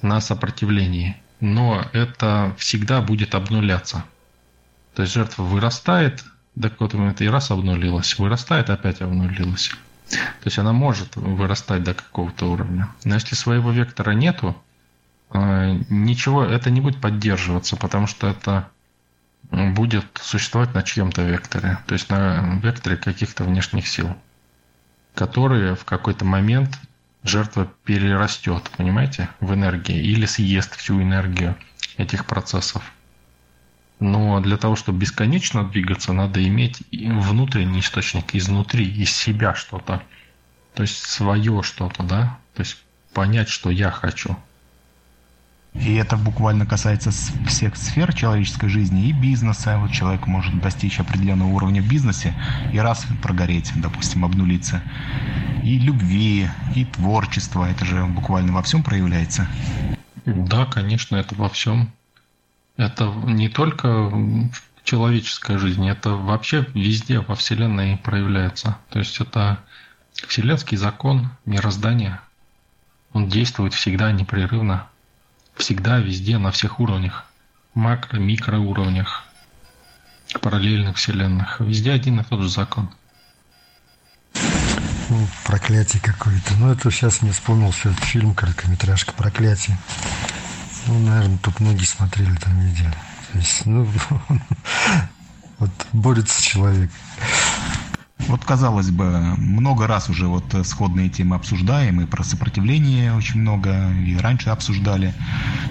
[0.00, 1.14] на сопротивлении.
[1.40, 4.06] Но это всегда будет обнуляться–
[4.96, 6.24] то есть жертва вырастает
[6.54, 9.68] до какого-то момента и раз обнулилась, вырастает, опять обнулилась.
[10.08, 12.88] То есть она может вырастать до какого-то уровня.
[13.04, 14.56] Но если своего вектора нету,
[15.34, 18.70] э, ничего, это не будет поддерживаться, потому что это
[19.50, 24.16] будет существовать на чьем-то векторе, то есть на векторе каких-то внешних сил,
[25.14, 26.78] которые в какой-то момент
[27.22, 31.54] жертва перерастет, понимаете, в энергии или съест всю энергию
[31.98, 32.82] этих процессов.
[33.98, 40.02] Но для того, чтобы бесконечно двигаться, надо иметь внутренний источник изнутри, из себя что-то.
[40.74, 42.38] То есть свое что-то, да?
[42.54, 42.76] То есть
[43.14, 44.36] понять, что я хочу.
[45.72, 47.10] И это буквально касается
[47.46, 49.78] всех сфер человеческой жизни и бизнеса.
[49.78, 52.34] Вот человек может достичь определенного уровня в бизнесе
[52.72, 54.82] и раз прогореть, допустим, обнулиться.
[55.62, 57.68] И любви, и творчества.
[57.70, 59.48] Это же буквально во всем проявляется.
[60.24, 61.92] Да, конечно, это во всем.
[62.76, 64.50] Это не только в
[64.84, 68.78] человеческой жизни, это вообще везде во Вселенной проявляется.
[68.90, 69.60] То есть это
[70.12, 72.20] вселенский закон мироздания.
[73.12, 74.88] Он действует всегда непрерывно.
[75.54, 77.24] Всегда, везде, на всех уровнях.
[77.74, 79.24] Макро, микроуровнях,
[80.40, 81.60] параллельных вселенных.
[81.60, 82.90] Везде один и тот же закон.
[85.08, 86.54] Ну, проклятие какое-то.
[86.58, 89.78] Ну, это сейчас мне вспомнился этот фильм, короткометражка «Проклятие».
[90.86, 92.94] Ну, наверное, тут многие смотрели, там видели.
[93.32, 93.88] То есть, ну,
[95.58, 96.90] вот борется человек.
[98.28, 99.04] Вот, казалось бы,
[99.36, 105.14] много раз уже вот сходные темы обсуждаем, и про сопротивление очень много, и раньше обсуждали,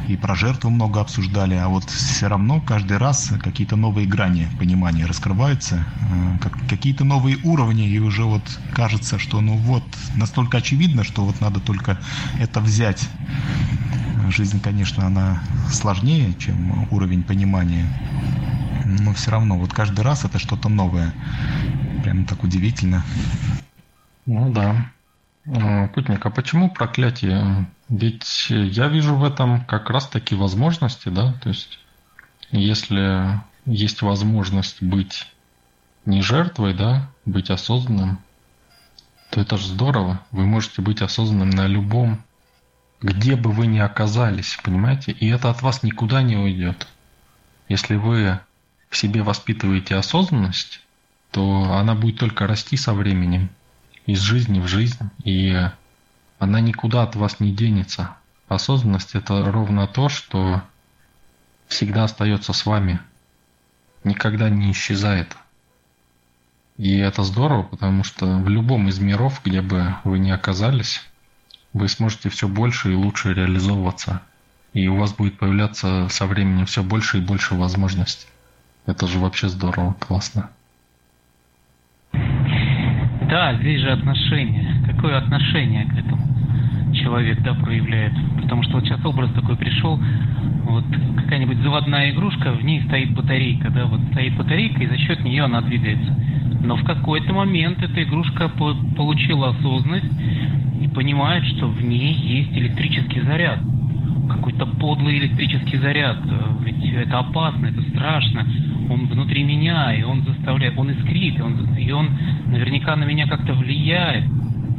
[0.07, 5.05] и про жертву много обсуждали, а вот все равно каждый раз какие-то новые грани понимания
[5.05, 8.43] раскрываются, э, какие-то новые уровни, и уже вот
[8.73, 9.83] кажется, что ну вот,
[10.15, 11.99] настолько очевидно, что вот надо только
[12.39, 13.09] это взять.
[14.29, 17.85] Жизнь, конечно, она сложнее, чем уровень понимания,
[18.85, 21.13] но все равно вот каждый раз это что-то новое
[22.03, 23.03] прям так удивительно.
[24.25, 24.91] Ну да.
[25.47, 27.67] А, Путник, а почему проклятие?
[27.89, 31.33] Ведь я вижу в этом как раз таки возможности, да?
[31.33, 31.79] То есть,
[32.51, 35.27] если есть возможность быть
[36.05, 38.19] не жертвой, да, быть осознанным,
[39.29, 40.21] то это же здорово.
[40.31, 42.23] Вы можете быть осознанным на любом,
[43.01, 45.11] где бы вы ни оказались, понимаете?
[45.11, 46.87] И это от вас никуда не уйдет.
[47.67, 48.39] Если вы
[48.89, 50.81] в себе воспитываете осознанность,
[51.31, 53.49] то она будет только расти со временем,
[54.05, 55.69] из жизни в жизнь, и
[56.39, 58.15] она никуда от вас не денется.
[58.47, 60.61] Осознанность– это ровно то, что
[61.67, 62.99] всегда остается с вами,
[64.03, 65.35] никогда не исчезает.
[66.77, 71.01] И это здорово, потому что в любом из миров, где бы вы ни оказались,
[71.75, 74.21] вы сможете все больше и лучше реализовываться.
[74.73, 78.27] И у вас будет появляться со временем все больше и больше возможностей.
[78.85, 80.49] Это же вообще здорово, классно.
[82.13, 84.85] Да, здесь же отношение.
[84.85, 88.13] Какое отношение к этому человек, да, проявляет?
[88.41, 89.99] Потому что вот сейчас образ такой пришел,
[90.63, 90.85] вот
[91.17, 95.43] какая-нибудь заводная игрушка, в ней стоит батарейка, да, вот стоит батарейка, и за счет нее
[95.43, 96.15] она двигается.
[96.65, 100.11] Но в какой-то момент эта игрушка по получила осознанность
[100.81, 103.59] и понимает, что в ней есть электрический заряд.
[104.29, 106.17] Какой-то подлый электрический заряд.
[106.63, 108.45] Ведь это опасно, это страшно
[108.89, 112.09] он внутри меня, и он заставляет, он искрит, и он, и он
[112.47, 114.25] наверняка на меня как-то влияет.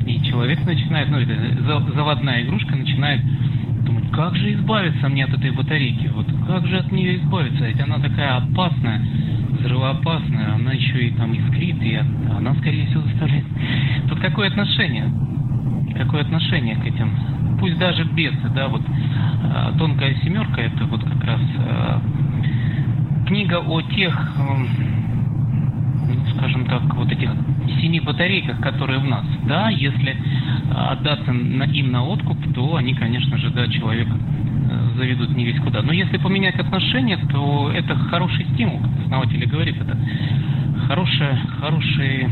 [0.06, 3.20] И человек начинает, ну, это заводная игрушка начинает
[4.12, 7.98] как же избавиться мне от этой батарейки, вот как же от нее избавиться, ведь она
[7.98, 9.00] такая опасная,
[9.58, 12.00] взрывоопасная, она еще и там искрит, и
[12.36, 13.44] она, скорее всего, заставляет.
[14.08, 15.10] Тут какое отношение?
[15.96, 17.10] Какое отношение к этим?
[17.58, 18.82] Пусть даже бесы, да, вот
[19.42, 22.02] а, тонкая семерка, это вот как раз а,
[23.26, 24.34] книга о тех,
[26.06, 27.30] ну, скажем так, вот этих
[27.80, 29.24] семи батарейках, которые в нас.
[29.46, 30.16] Да, если
[30.74, 35.82] отдаться им на откуп, то они, конечно же, да, человека э, заведут не весь куда.
[35.82, 39.96] Но если поменять отношения, то это хороший стимул, как основатели говорит, это
[40.86, 42.28] хороший, хороший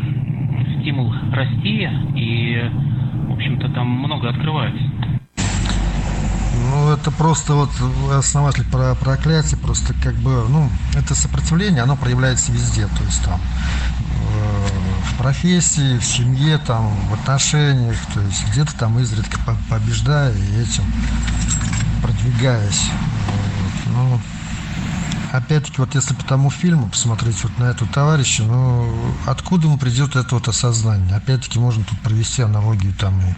[0.80, 2.62] стимул расти, и,
[3.28, 4.83] в общем-то, там много открывается.
[6.70, 7.70] Ну, это просто вот
[8.12, 13.40] основатель про проклятие, просто как бы, ну, это сопротивление, оно проявляется везде, то есть там
[13.40, 14.68] э,
[15.10, 19.38] в профессии, в семье, там, в отношениях, то есть где-то там изредка
[19.68, 20.84] побеждая и этим
[22.02, 22.90] продвигаясь.
[25.34, 28.88] Опять-таки, вот если по тому фильму посмотреть вот на эту товарища, ну,
[29.26, 31.16] откуда ему придет это вот осознание?
[31.16, 33.34] Опять-таки, можно тут провести аналогию там и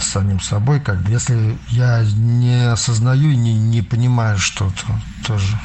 [0.00, 4.86] с самим собой, как бы, если я не осознаю и не, не понимаю что-то,
[5.26, 5.58] тоже.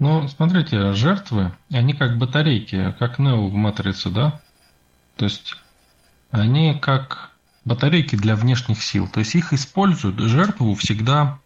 [0.00, 4.40] Ну, смотрите, жертвы, они как батарейки, как Нео в Матрице, да?
[5.14, 5.54] То есть
[6.32, 7.30] они как
[7.64, 9.06] батарейки для внешних сил.
[9.06, 11.38] То есть их используют, жертву всегда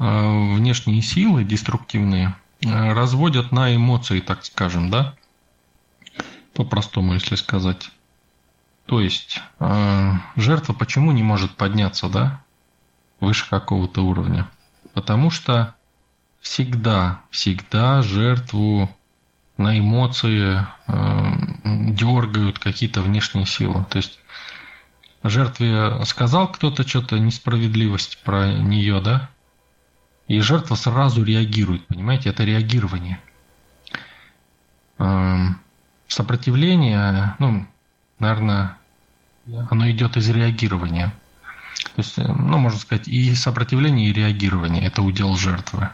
[0.00, 5.14] внешние силы деструктивные э, разводят на эмоции, так скажем, да?
[6.54, 7.90] По-простому, если сказать.
[8.86, 12.42] То есть э, жертва почему не может подняться, да?
[13.20, 14.48] Выше какого-то уровня.
[14.94, 15.74] Потому что
[16.40, 18.88] всегда, всегда жертву
[19.58, 23.84] на эмоции э, дергают какие-то внешние силы.
[23.90, 24.18] То есть
[25.22, 29.28] жертве сказал кто-то что-то несправедливость про нее, да?
[30.30, 32.28] И жертва сразу реагирует, понимаете?
[32.28, 33.18] Это реагирование.
[34.96, 35.46] Э,
[36.06, 37.66] сопротивление, ну,
[38.20, 38.76] наверное,
[39.70, 41.12] оно идет из реагирования.
[41.96, 45.90] То есть, ну, можно сказать, и сопротивление, и реагирование– это удел жертвы.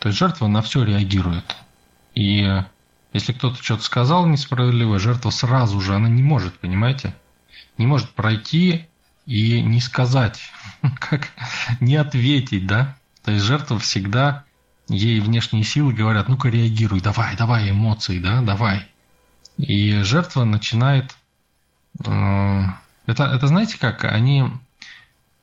[0.00, 1.56] То есть жертва на все реагирует.
[2.14, 2.62] И
[3.14, 7.14] если кто-то что-то сказал несправедливо, жертва сразу же, она не может, понимаете?
[7.78, 8.86] Не может пройти
[9.24, 10.42] и не сказать,
[11.00, 11.30] как
[11.80, 12.98] не ответить, да?
[13.26, 14.44] То есть жертва всегда,
[14.88, 18.86] ей внешние силы говорят, ну-ка реагируй, давай, давай, эмоции, да, давай.
[19.58, 21.16] И жертва начинает...
[22.06, 22.66] Э,
[23.06, 24.04] это, это знаете как?
[24.04, 24.44] Они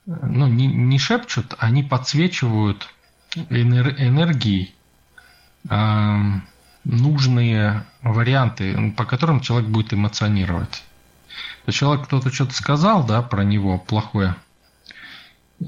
[0.05, 2.87] ну, не, не шепчут, они подсвечивают
[3.49, 4.73] энергией
[6.85, 10.85] нужные варианты, по которым человек будет эмоционировать.
[11.65, 14.35] То есть человек кто-то что-то сказал, да, про него плохое.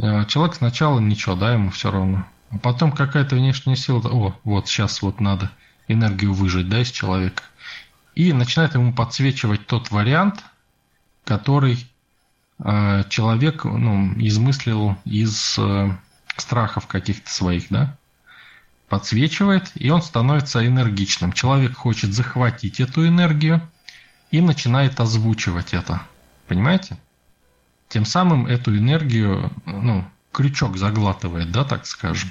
[0.01, 2.25] Э, человек сначала ничего, да, ему все равно.
[2.51, 5.51] А потом какая-то внешняя сила, о, вот сейчас вот надо
[5.87, 7.43] энергию выжать, да, из человека.
[8.15, 10.43] И начинает ему подсвечивать тот вариант,
[11.23, 11.87] который
[12.59, 15.97] э, человек ну, измыслил из э,
[16.37, 17.97] страхов каких-то своих, да
[18.89, 21.33] подсвечивает, и он становится энергичным.
[21.33, 23.61] Человек хочет захватить эту энергию
[24.31, 26.01] и начинает озвучивать это.
[26.47, 26.97] Понимаете?
[27.95, 32.29] Тем самым эту энергию, ну, крючок заглатывает, да, так скажем.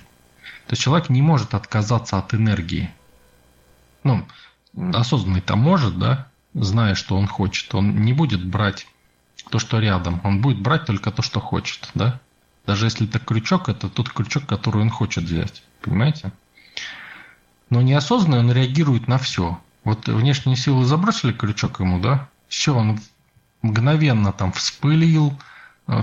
[0.67, 2.91] То есть человек не может отказаться от энергии.
[4.03, 4.27] Ну,
[4.93, 7.75] осознанный-то может, да, зная, что он хочет.
[7.75, 8.87] Он не будет брать
[9.49, 10.21] то, что рядом.
[10.23, 12.21] Он будет брать только то, что хочет, да.
[12.67, 15.63] Даже если это крючок, это тот крючок, который он хочет взять.
[15.81, 16.31] Понимаете?
[17.71, 19.59] Но неосознанно он реагирует на все.
[19.83, 22.29] Вот внешние силы забросили крючок ему, да?
[22.49, 23.01] Все, он
[23.63, 25.33] мгновенно там вспылил,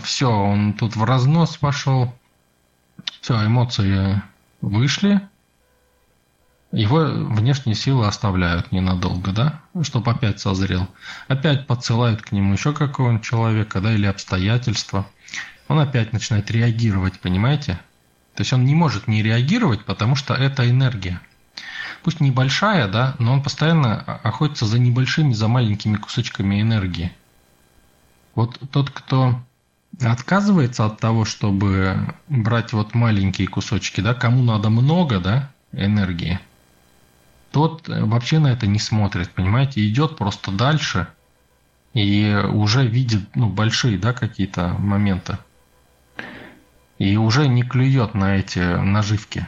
[0.01, 2.13] все, он тут в разнос пошел.
[3.21, 4.21] Все, эмоции
[4.61, 5.21] вышли.
[6.71, 9.61] Его внешние силы оставляют ненадолго, да?
[9.81, 10.87] Чтобы опять созрел.
[11.27, 15.05] Опять подсылают к нему еще какого-нибудь человека, да, или обстоятельства.
[15.67, 17.73] Он опять начинает реагировать, понимаете?
[18.35, 21.19] То есть он не может не реагировать, потому что это энергия
[22.03, 27.11] пусть небольшая, да, но он постоянно охотится за небольшими, за маленькими кусочками энергии.
[28.35, 29.41] Вот тот, кто
[29.99, 36.39] отказывается от того, чтобы брать вот маленькие кусочки, да, кому надо много, да, энергии,
[37.51, 41.07] тот вообще на это не смотрит, понимаете, идет просто дальше
[41.93, 45.37] и уже видит, ну, большие, да, какие-то моменты.
[46.97, 49.47] И уже не клюет на эти наживки.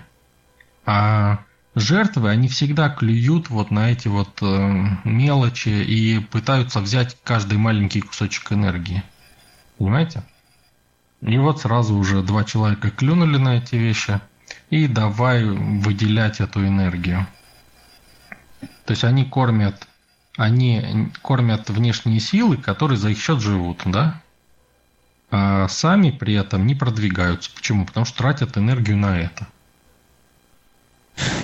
[0.86, 1.40] А
[1.76, 8.02] жертвы, они всегда клюют вот на эти вот э, мелочи и пытаются взять каждый маленький
[8.02, 9.04] кусочек энергии.
[9.78, 10.24] Понимаете?
[11.26, 14.20] И вот сразу уже два человека клюнули на эти вещи
[14.70, 17.26] и давай выделять эту энергию.
[18.86, 19.88] То есть они кормят,
[20.36, 24.22] они кормят внешние силы, которые за их счет живут, да?
[25.32, 27.50] А сами при этом не продвигаются.
[27.56, 27.86] Почему?
[27.86, 29.48] Потому что тратят энергию на это.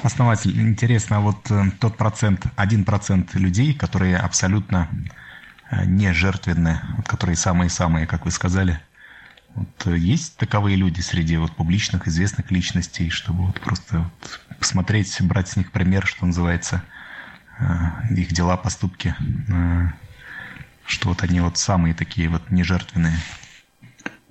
[0.04, 4.90] Основатель, интересно, а вот э, тот процент, один процент людей, которые абсолютно
[5.72, 8.80] э, не жертвенны, которые самые-самые, как вы сказали,
[9.56, 15.16] вот, э, есть таковые люди среди вот публичных, известных личностей, чтобы вот просто вот посмотреть,
[15.22, 16.84] брать с них пример, что называется,
[18.10, 19.14] их дела, поступки,
[20.86, 23.20] что вот они вот самые такие вот нежертвенные.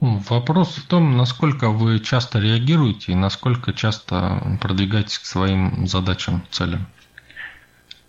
[0.01, 6.87] Вопрос в том, насколько вы часто реагируете и насколько часто продвигаетесь к своим задачам, целям.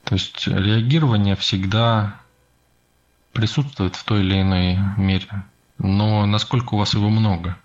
[0.04, 2.20] То есть реагирование всегда
[3.34, 5.28] присутствует в той или иной мере.
[5.80, 7.58] Но насколько у вас его много?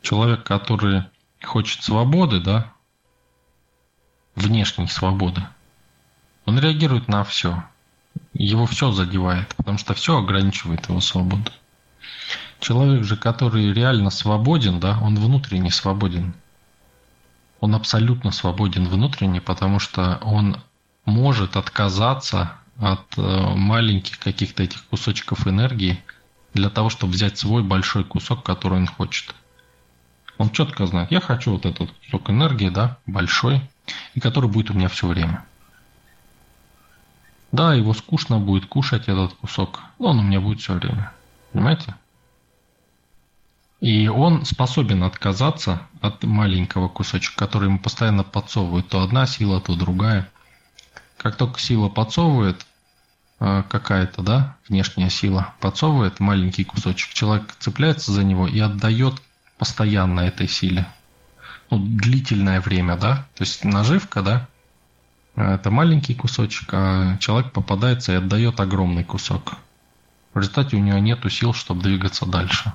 [0.00, 1.04] Человек, который
[1.42, 2.72] хочет свободы, да,
[4.34, 5.42] внешней свободы,
[6.46, 7.62] он реагирует на все.
[8.32, 11.50] Его все задевает, потому что все ограничивает его свободу.
[12.60, 16.34] Человек же, который реально свободен, да, он внутренне свободен.
[17.60, 20.56] Он абсолютно свободен внутренне, потому что он
[21.04, 23.20] может отказаться от э,
[23.54, 26.02] маленьких каких-то этих кусочков энергии
[26.54, 29.34] для того, чтобы взять свой большой кусок, который он хочет.
[30.38, 33.60] Он четко знает, я хочу вот этот кусок энергии, да, большой,
[34.14, 35.44] и который будет у меня все время.
[37.52, 41.12] Да, его скучно будет кушать этот кусок, но он у меня будет все время.
[41.52, 41.94] Понимаете?
[43.80, 48.88] И он способен отказаться от маленького кусочка, который ему постоянно подсовывают.
[48.88, 50.30] То одна сила, то другая.
[51.18, 52.64] Как только сила подсовывает,
[53.42, 59.20] какая-то, да, внешняя сила подсовывает маленький кусочек, человек цепляется за него и отдает
[59.58, 60.86] постоянно этой силе.
[61.70, 63.26] Ну, длительное время, да.
[63.34, 64.48] То есть наживка, да,
[65.34, 69.54] это маленький кусочек, а человек попадается и отдает огромный кусок.
[70.34, 72.72] В результате у него нет сил, чтобы двигаться дальше.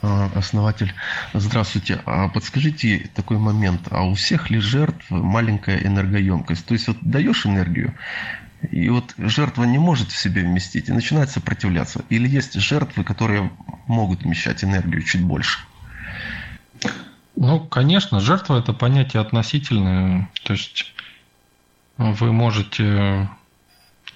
[0.00, 0.94] А, основатель,
[1.34, 2.00] здравствуйте.
[2.06, 3.88] А подскажите такой момент.
[3.90, 6.66] А у всех ли жертв маленькая энергоемкость?
[6.66, 7.94] То есть вот даешь энергию,
[8.70, 12.04] и вот жертва не может в себе вместить и начинает сопротивляться.
[12.08, 13.50] Или есть жертвы, которые
[13.86, 15.60] могут вмещать энергию чуть больше?
[17.36, 20.28] Ну, конечно, жертва это понятие относительное.
[20.42, 20.92] То есть
[21.96, 23.28] вы можете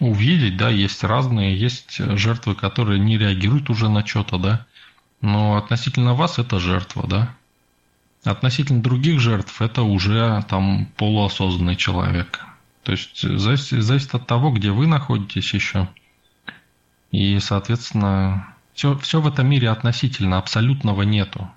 [0.00, 4.66] увидеть, да, есть разные, есть жертвы, которые не реагируют уже на что-то, да,
[5.20, 7.34] но относительно вас это жертва, да?
[8.24, 12.44] Относительно других жертв это уже там полуосознанный человек.
[12.82, 15.88] То есть зависит, зависит от того, где вы находитесь еще.
[17.10, 21.50] И, соответственно, все, все в этом мире относительно, абсолютного нету.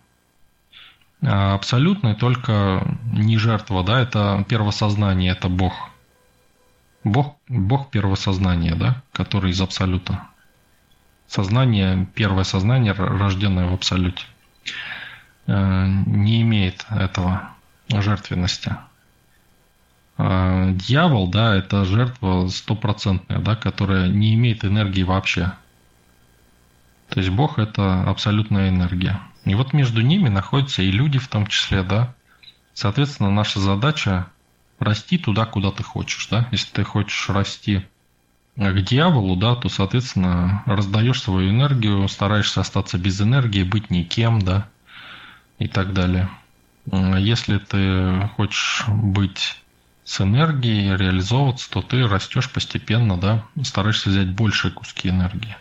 [1.22, 5.74] А абсолютный только не жертва, да, это первосознание, это Бог.
[7.04, 10.28] Бог, Бог первосознание, да, который из абсолюта
[11.28, 14.26] сознание, первое сознание, рожденное в абсолюте,
[15.48, 17.50] э, не имеет этого
[17.90, 18.76] жертвенности.
[20.18, 25.52] А дьявол, да, это жертва стопроцентная, да, которая не имеет энергии вообще.
[27.10, 29.20] То есть Бог это абсолютная энергия.
[29.44, 32.14] И вот между ними находятся и люди в том числе, да.
[32.74, 34.28] Соответственно, наша задача
[34.80, 36.48] расти туда, куда ты хочешь, да.
[36.52, 37.86] Если ты хочешь расти
[38.56, 44.70] к дьяволу, да, то, соответственно, раздаешь свою энергию, стараешься остаться без энергии, быть никем, да,
[45.60, 46.30] и так далее.
[46.86, 49.62] Если ты хочешь быть
[50.06, 55.58] с энергией, реализовываться, то ты растешь постепенно, да, стараешься взять большие куски энергии.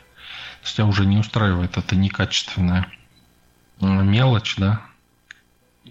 [0.61, 2.87] То есть тебя уже не устраивает это некачественная
[3.81, 4.83] мелочь, да.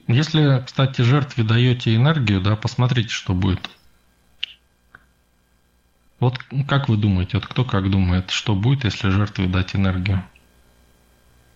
[0.07, 3.69] Если, кстати, жертве даете энергию, да, посмотрите, что будет–
[6.23, 6.39] вот
[6.69, 10.23] как вы думаете, вот кто как думает, что будет, если жертве дать энергию?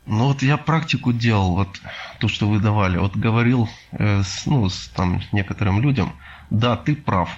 [0.05, 1.79] Ну вот я практику делал, вот
[2.19, 2.97] то, что вы давали.
[2.97, 6.11] Вот говорил э, с, ну, с там некоторым людям,
[6.49, 7.29] да, ты прав.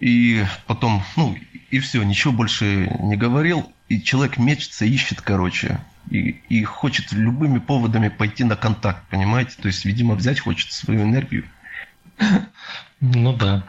[0.00, 1.36] И потом, ну,
[1.70, 3.72] и все, ничего больше не говорил.
[3.88, 5.80] И человек мечется, ищет, короче.
[6.10, 9.56] И, и хочет любыми поводами пойти на контакт, понимаете?
[9.60, 11.44] То есть, видимо, взять хочет свою энергию.
[13.00, 13.64] Ну да.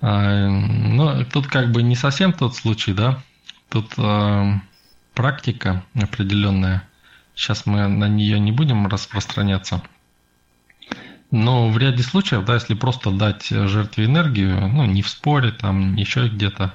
[0.00, 3.22] А, ну, тут как бы не совсем тот случай, да.
[3.68, 4.52] Тут э,
[5.14, 6.88] практика определенная.
[7.34, 9.82] Сейчас мы на нее не будем распространяться.
[11.32, 15.96] Но в ряде случаев, да, если просто дать жертве энергию, ну, не в споре, там,
[15.96, 16.74] еще где-то,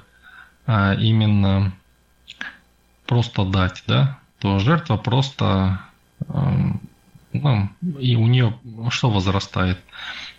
[0.66, 1.72] а именно
[3.06, 5.80] просто дать, да, то жертва просто,
[6.26, 6.72] э,
[7.32, 8.58] ну, и у нее
[8.90, 9.78] что возрастает?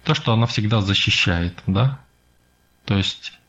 [0.03, 1.97] То, что она всегда защищает, да,
[2.83, 3.39] то есть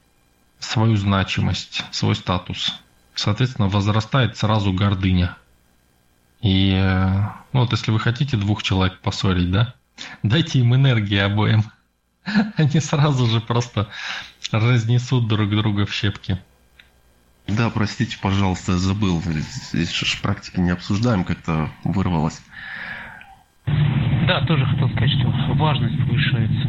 [0.60, 2.78] свою значимость, свой статус.
[3.16, 5.36] Соответственно, возрастает сразу гордыня.
[6.42, 6.72] И
[7.52, 9.74] ну, вот если вы хотите двух человек поссорить, да,
[10.22, 11.64] дайте им энергии обоим.
[12.56, 13.88] Они сразу же просто
[14.52, 16.38] разнесут друг друга в щепки.
[17.46, 19.22] Да, простите, пожалуйста, забыл.
[19.72, 22.40] Здесь же практики не обсуждаем, как-то вырвалось.
[23.66, 26.68] Да, тоже хотел сказать, что важность повышается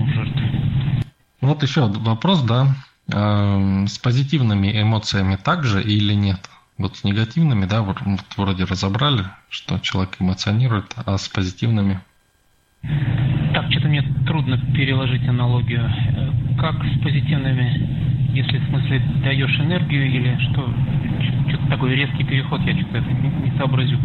[0.00, 1.04] у жертвы.
[1.40, 2.74] Вот еще вопрос, да,
[3.12, 6.50] эм, с позитивными эмоциями также или нет?
[6.76, 7.98] Вот с негативными, да, вот
[8.36, 12.00] вроде разобрали, что человек эмоционирует, а с позитивными?
[12.82, 15.84] Так, что-то мне трудно переложить аналогию.
[15.84, 20.72] Э, как с позитивными, если в смысле даешь энергию или что?
[21.48, 23.98] Что-то такой резкий переход, я что-то не, не сообразил.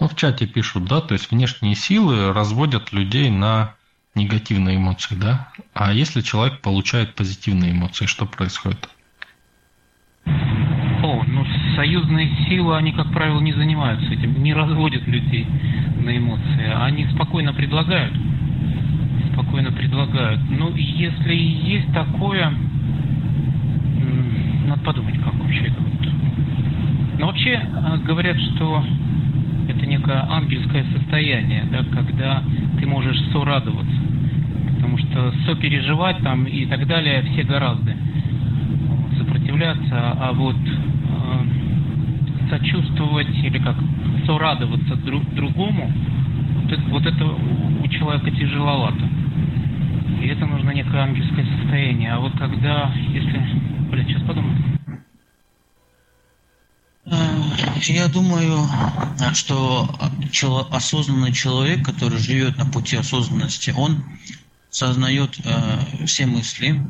[0.00, 3.74] Ну, в чате пишут, да, то есть внешние силы разводят людей на
[4.14, 5.48] негативные эмоции, да?
[5.74, 8.88] А если человек получает позитивные эмоции, что происходит?
[10.26, 11.44] О, ну
[11.76, 15.46] союзные силы, они, как правило, не занимаются этим, не разводят людей
[16.02, 16.72] на эмоции.
[16.74, 18.14] Они спокойно предлагают.
[19.32, 20.40] Спокойно предлагают.
[20.50, 22.52] Ну, если есть такое,
[24.66, 25.96] надо подумать, как вообще это вот.
[27.18, 28.84] Но вообще э, говорят, что
[29.68, 32.42] это некое ангельское состояние, да, когда
[32.78, 33.96] ты можешь сорадоваться.
[34.74, 37.94] Потому что сопереживать там и так далее все гораздо
[39.18, 41.65] сопротивляться, а вот э,
[42.48, 43.76] сочувствовать или как
[44.26, 45.92] сорадоваться друг другому,
[46.62, 49.08] вот это, вот это у человека тяжеловато.
[50.22, 52.12] И это нужно некое ангельское состояние.
[52.12, 53.38] А вот когда, если...
[53.90, 54.56] Блин, сейчас подумаю.
[57.06, 57.12] Э,
[57.82, 58.66] я думаю,
[59.32, 59.88] что
[60.70, 64.04] осознанный человек, который живет на пути осознанности, он
[64.70, 66.80] сознает э, все мысли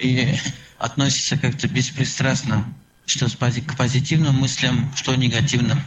[0.00, 0.34] и
[0.78, 2.64] относится как-то беспристрастно,
[3.06, 5.82] что к позитивным мыслям, что негативным.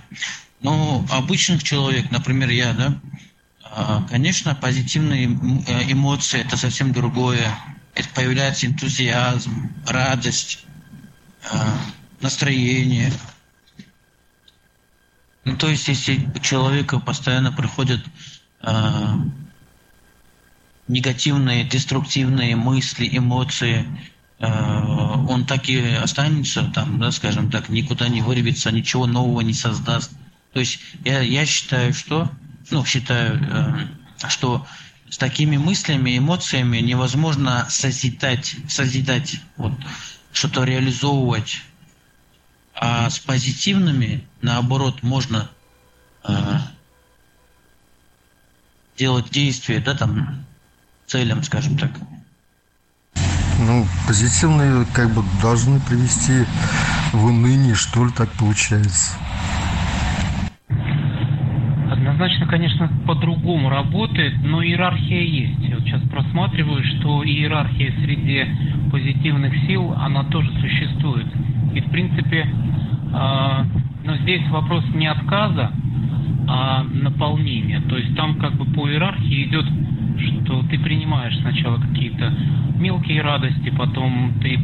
[0.61, 2.99] Но обычных человек, например, я, да,
[3.63, 5.27] а, конечно, позитивные
[5.67, 7.55] э, эмоции– это совсем другое.
[7.95, 10.65] Это появляется энтузиазм, радость,
[11.51, 11.77] а,
[12.21, 13.11] настроение.
[15.43, 18.03] Ну, то есть, если у человека постоянно приходят
[18.61, 19.13] э,
[20.87, 23.85] негативные, деструктивные мысли, эмоции,
[24.39, 30.11] он так и останется там, да, скажем так, никуда не вырвется, ничего нового не создаст.
[30.53, 32.31] То есть я, я считаю, что,
[32.69, 34.65] ну, считаю, э, что
[35.09, 39.73] с такими мыслями, эмоциями невозможно созидать, созидать, вот,
[40.31, 41.63] что-то реализовывать.
[42.75, 45.49] А с позитивными, наоборот, можно
[46.27, 46.33] э,
[48.97, 50.45] делать действия, да, там,
[51.07, 51.91] целям, скажем так.
[53.59, 56.45] Ну, позитивные как бы должны привести
[57.11, 59.17] в уныние, что ли, так получается.
[61.91, 65.73] Однозначно, конечно, по-другому работает, но иерархия есть.
[65.73, 68.45] Вот сейчас просматриваю, что иерархия среди
[68.91, 71.27] позитивных сил, она тоже существует.
[71.73, 73.63] И, в принципе, э,
[74.03, 75.71] но здесь вопрос не отказа,
[76.47, 77.81] а наполнения.
[77.81, 79.65] То есть там как бы по иерархии идет
[80.19, 82.33] что ты принимаешь сначала какие-то
[82.79, 84.59] мелкие радости, потом ты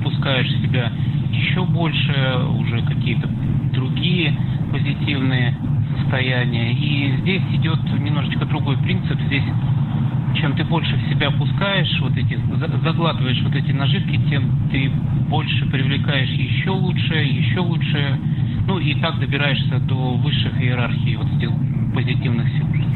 [0.00, 0.92] впускаешь в себя
[1.32, 3.28] еще больше уже какие-то
[3.72, 4.34] другие
[4.72, 5.54] позитивные
[5.98, 6.72] состояния.
[6.72, 9.18] И здесь идет немножечко другой принцип.
[9.26, 9.44] Здесь
[10.36, 12.38] чем ты больше в себя пускаешь, вот эти,
[12.82, 14.90] заглатываешь вот эти наживки, тем ты
[15.28, 18.18] больше привлекаешь еще лучше, еще лучше,
[18.66, 21.50] ну и так добираешься до высших иерархий вот этих
[21.94, 22.89] позитивных сил.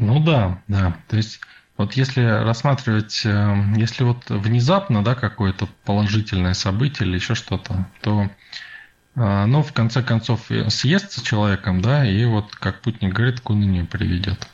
[0.00, 0.96] Ну да, да.
[1.08, 1.40] То есть
[1.76, 8.30] вот если рассматривать, э, если вот внезапно, да, какое-то положительное событие или еще что-то, то
[9.14, 13.86] э, ну, в конце концов, съестся человеком, да, и вот, как путник говорит, к унынию
[13.86, 14.48] приведет.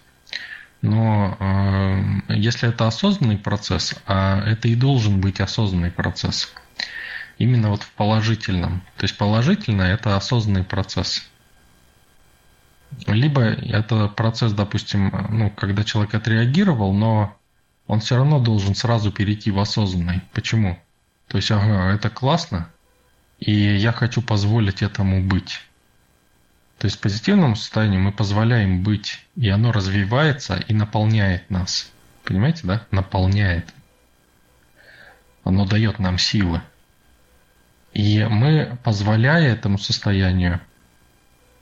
[0.83, 6.53] Но э, если это осознанный процесс, а это и должен быть осознанный процесс,
[7.39, 8.81] именно вот в положительном.
[8.97, 11.25] То есть положительное– это осознанный процесс.
[13.07, 17.37] Либо это процесс, допустим, ну, когда человек отреагировал, но
[17.87, 20.23] он все равно должен сразу перейти в осознанный.
[20.33, 20.79] Почему?
[21.29, 22.71] То есть, ага, это классно,
[23.39, 25.61] и я хочу позволить этому быть.
[26.79, 31.91] То есть в позитивном состоянии мы позволяем быть, и оно развивается и наполняет нас.
[32.25, 32.87] Понимаете, да?
[32.91, 33.73] Наполняет.
[35.45, 36.61] Оно дает нам силы.
[37.95, 40.61] И мы, позволяя этому состоянию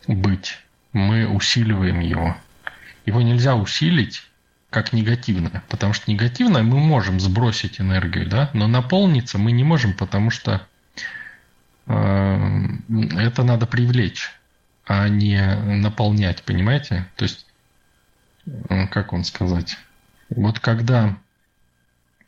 [0.08, 0.58] быть,
[0.94, 2.36] мы усиливаем его.
[3.04, 4.22] Его нельзя усилить
[4.70, 9.92] как негативное, потому что негативное мы можем сбросить энергию, да, но наполниться мы не можем,
[9.92, 10.66] потому что
[11.86, 12.66] э,
[13.18, 14.32] это надо привлечь,
[14.86, 17.06] а не наполнять, понимаете?
[17.16, 17.46] То есть,
[18.46, 19.76] э, как вам сказать?
[20.30, 21.16] Вот когда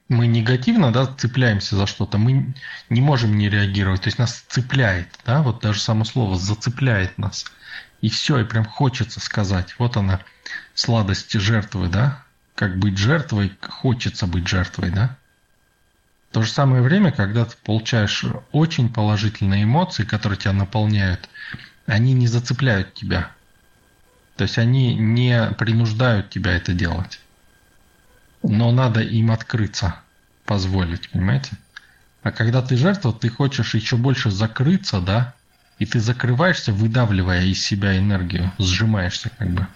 [0.08, 2.54] мы негативно да, цепляемся за что-то, мы
[2.88, 4.02] не можем не реагировать.
[4.02, 7.44] То есть нас цепляет, да, вот даже само слово зацепляет нас.
[8.01, 9.74] И все, и прям хочется сказать.
[9.78, 10.20] Вот она,
[10.74, 12.22] сладость жертвы, да?
[12.55, 15.16] Как быть жертвой, хочется быть жертвой, да?
[16.30, 21.28] В то же самое время, когда ты получаешь очень положительные эмоции, которые тебя наполняют,
[21.86, 23.30] они не зацепляют тебя.
[24.36, 27.20] То есть они не принуждают тебя это делать.
[28.42, 29.97] Но надо им открыться,
[30.44, 31.53] позволить, понимаете?
[32.22, 35.34] А когда ты жертва, ты хочешь еще больше закрыться, да,
[35.79, 39.66] и ты закрываешься, выдавливая из себя энергию, сжимаешься как бы.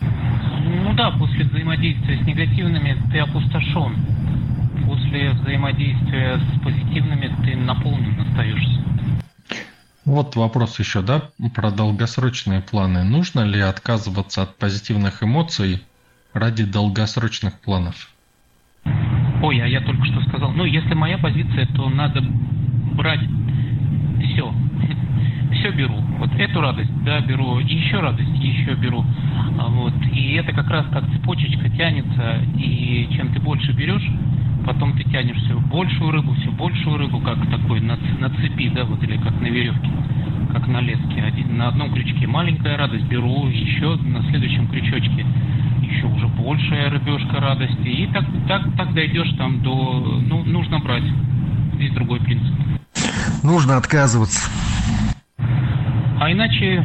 [0.00, 3.96] Ну да, после взаимодействия с негативными ты опустошен.
[4.86, 8.84] После взаимодействия с позитивными ты наполнен остаешься.
[10.04, 13.04] Вот вопрос еще, да, про долгосрочные планы.
[13.04, 15.82] Нужно ли отказываться от позитивных эмоций
[16.34, 18.10] ради долгосрочных планов?
[19.42, 23.20] Ой, а я только что сказал, ну, если моя позиция, то надо брать
[24.34, 24.52] все.
[25.52, 25.94] Все беру.
[26.18, 29.04] Вот эту радость, да, беру, и еще радость, еще беру.
[29.58, 29.94] А вот.
[30.12, 34.06] И это как раз как цепочечка тянется, и чем ты больше берешь,
[34.66, 38.84] потом ты тянешь все большую рыбу, все большую рыбу, как такой на, на цепи, да,
[38.84, 39.90] вот или как на веревке,
[40.52, 41.22] как на леске.
[41.22, 45.24] Один, на одном крючке маленькая радость, беру еще на следующем крючочке
[45.82, 47.86] еще уже большая рыбешка радости.
[47.86, 50.20] И так, так, так дойдешь там до...
[50.26, 51.04] Ну, нужно брать.
[51.74, 52.54] Здесь другой принцип.
[53.44, 54.40] Нужно отказываться.
[56.18, 56.80] А иначе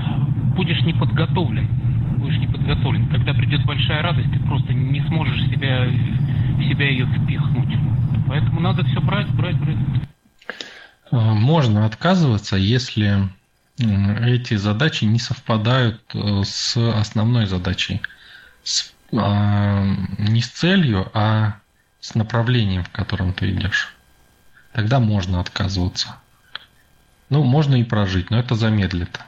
[0.57, 1.69] будешь не подготовлен.
[2.17, 3.07] Будешь не подготовлен.
[3.07, 7.79] Когда придет большая радость, ты просто не сможешь себя, в себя ее впихнуть.
[8.27, 9.77] Поэтому надо все брать, брать, брать.
[11.11, 13.29] А, можно отказываться, если
[13.77, 18.01] эти задачи не совпадают э, с основной задачей.
[18.63, 19.85] С, а,
[20.17, 21.53] не с целью, а
[22.01, 23.95] с направлением, в котором ты идешь.
[24.73, 26.17] Тогда можно отказываться.
[27.29, 29.19] Ну, можно и прожить, но это замедлит.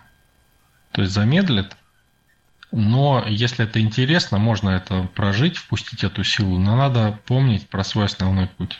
[0.92, 1.76] То есть замедлит,
[2.72, 8.06] но если это интересно, можно это прожить, впустить эту силу, но надо помнить про свой
[8.06, 8.80] основной путь.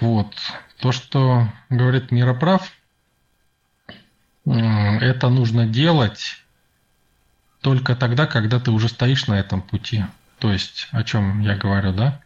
[0.00, 0.34] Вот.
[0.78, 2.72] То, что говорит Мироправ,
[4.44, 6.42] это нужно делать
[7.60, 10.04] только тогда, когда ты уже стоишь на этом пути.
[10.40, 12.20] То есть, о чем я говорю, да?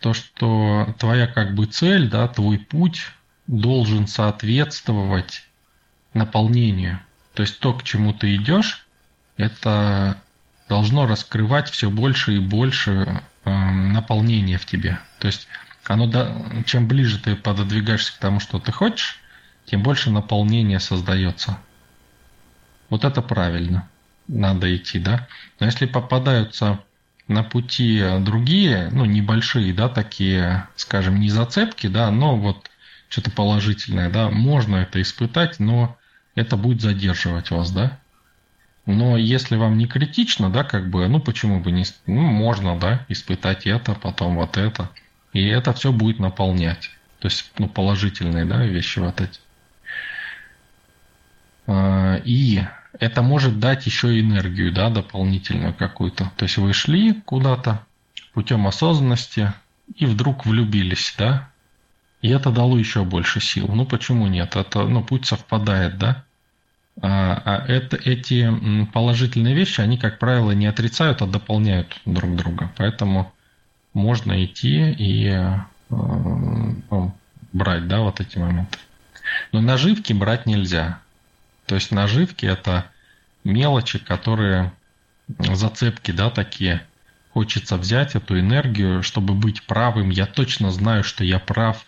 [0.00, 3.06] То, что твоя как бы цель, да, твой путь
[3.46, 5.44] должен соответствовать
[6.14, 7.00] наполнению.
[7.34, 8.86] То есть то, к чему ты идешь,
[9.36, 10.20] это
[10.68, 14.98] должно раскрывать все больше и больше э, наполнения в тебе.
[15.18, 15.48] То есть
[15.84, 16.34] оно, да,
[16.64, 19.20] чем ближе ты пододвигаешься к тому, что ты хочешь,
[19.64, 21.58] тем больше наполнения создается.
[22.88, 23.88] Вот это правильно.
[24.28, 25.26] Надо идти, да.
[25.58, 26.80] Но если попадаются
[27.26, 32.70] на пути другие, ну, небольшие, да, такие, скажем, не зацепки, да, но вот
[33.12, 35.98] что-то положительное, да, можно это испытать, но
[36.34, 37.98] это будет задерживать вас, да.
[38.86, 43.04] Но если вам не критично, да, как бы, ну почему бы не, ну можно, да,
[43.10, 44.88] испытать это, потом вот это,
[45.34, 49.38] и это все будет наполнять, то есть, ну положительные, да, вещи вот эти.
[51.66, 52.62] А, и
[52.98, 56.32] это может дать еще энергию, да, дополнительную какую-то.
[56.38, 57.84] То есть вы шли куда-то
[58.32, 59.52] путем осознанности
[59.94, 61.51] и вдруг влюбились, да,
[62.22, 63.68] и это дало еще больше сил.
[63.68, 64.56] Ну почему нет?
[64.56, 66.24] Это, ну, путь совпадает, да?
[67.00, 68.48] А, а это, эти
[68.92, 72.70] положительные вещи, они, как правило, не отрицают, а дополняют друг друга.
[72.76, 73.32] Поэтому
[73.92, 75.56] можно идти и э,
[75.90, 77.14] ну,
[77.52, 78.78] брать, да, вот эти моменты.
[79.50, 81.00] Но наживки брать нельзя.
[81.66, 82.86] То есть наживки это
[83.44, 84.72] мелочи, которые
[85.38, 86.86] зацепки, да, такие.
[87.32, 90.10] Хочется взять эту энергию, чтобы быть правым.
[90.10, 91.84] Я точно знаю, что я прав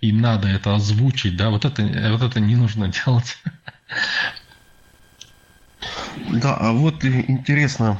[0.00, 1.82] и надо это озвучить, да, вот это,
[2.12, 3.38] вот это не нужно делать.
[6.30, 7.98] Да, а вот интересно,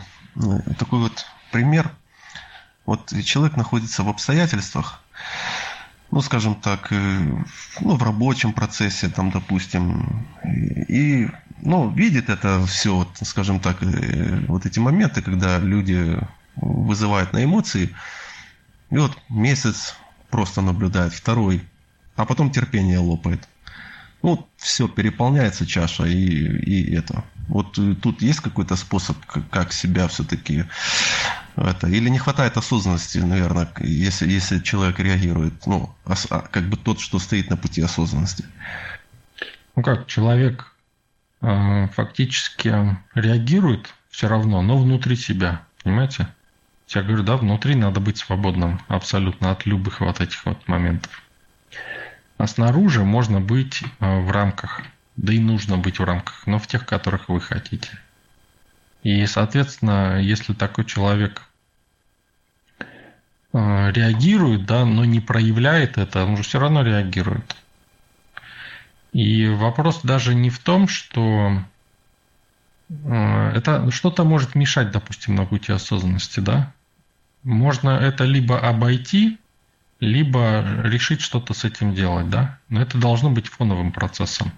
[0.79, 1.91] такой вот пример.
[2.87, 5.03] Вот человек находится в обстоятельствах,
[6.11, 7.45] ну, скажем так, э,
[7.81, 10.27] ну, в рабочем процессе, там, допустим,
[10.89, 11.29] и,
[11.61, 16.19] ну, видит это все, вот, скажем так, э, вот эти моменты, когда люди
[16.57, 17.95] вызывают на эмоции,
[18.91, 19.97] и вот месяц
[20.31, 21.63] просто наблюдает, второй
[22.19, 23.49] а потом терпение лопает.
[24.23, 27.25] Ну, все, переполняется чаша и, и это.
[27.47, 29.17] Вот э, тут есть какой-то способ,
[29.51, 30.65] как себя все-таки
[31.55, 36.77] это, или не хватает осознанности, наверное, если, если человек реагирует, ну, ос, а, как бы
[36.77, 38.45] тот, что стоит на пути осознанности.
[39.77, 40.75] Ну как, человек
[41.41, 46.27] э, фактически реагирует все равно, но внутри себя, понимаете?
[46.89, 51.23] Я говорю, да, внутри надо быть свободным абсолютно от любых вот этих вот моментов.
[52.39, 54.83] А снаружи можно быть э, в рамках,
[55.17, 57.91] да и нужно быть в рамках, но в тех, которых вы хотите.
[59.03, 61.43] И, соответственно, если такой человек
[63.53, 67.57] э, реагирует, да, но не проявляет это, он же все равно реагирует.
[69.13, 71.61] И вопрос даже не в том, что
[72.89, 76.73] э, это что-то может мешать, допустим, на пути осознанности, да.
[77.43, 79.39] Можно это либо обойти,
[80.01, 82.59] либо решить что-то с этим делать, да?
[82.69, 84.53] Но это должно быть фоновым процессом.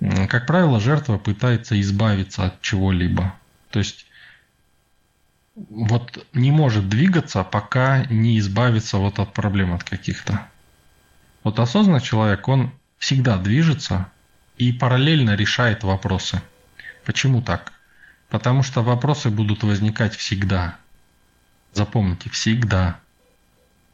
[0.00, 3.34] Как правило, жертва пытается избавиться от чего-либо.
[3.70, 4.06] То есть
[5.54, 10.48] вот не может двигаться, пока не избавится вот от проблем от каких-то.
[11.44, 14.08] Вот осознанный человек, он всегда движется
[14.56, 16.42] и параллельно решает вопросы.
[17.04, 17.72] Почему так?
[18.30, 20.76] Потому что вопросы будут возникать всегда.
[21.72, 22.98] Запомните, всегда.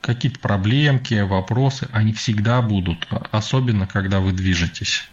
[0.00, 5.08] Какие-то проблемки, вопросы, они всегда будут, особенно когда вы движетесь.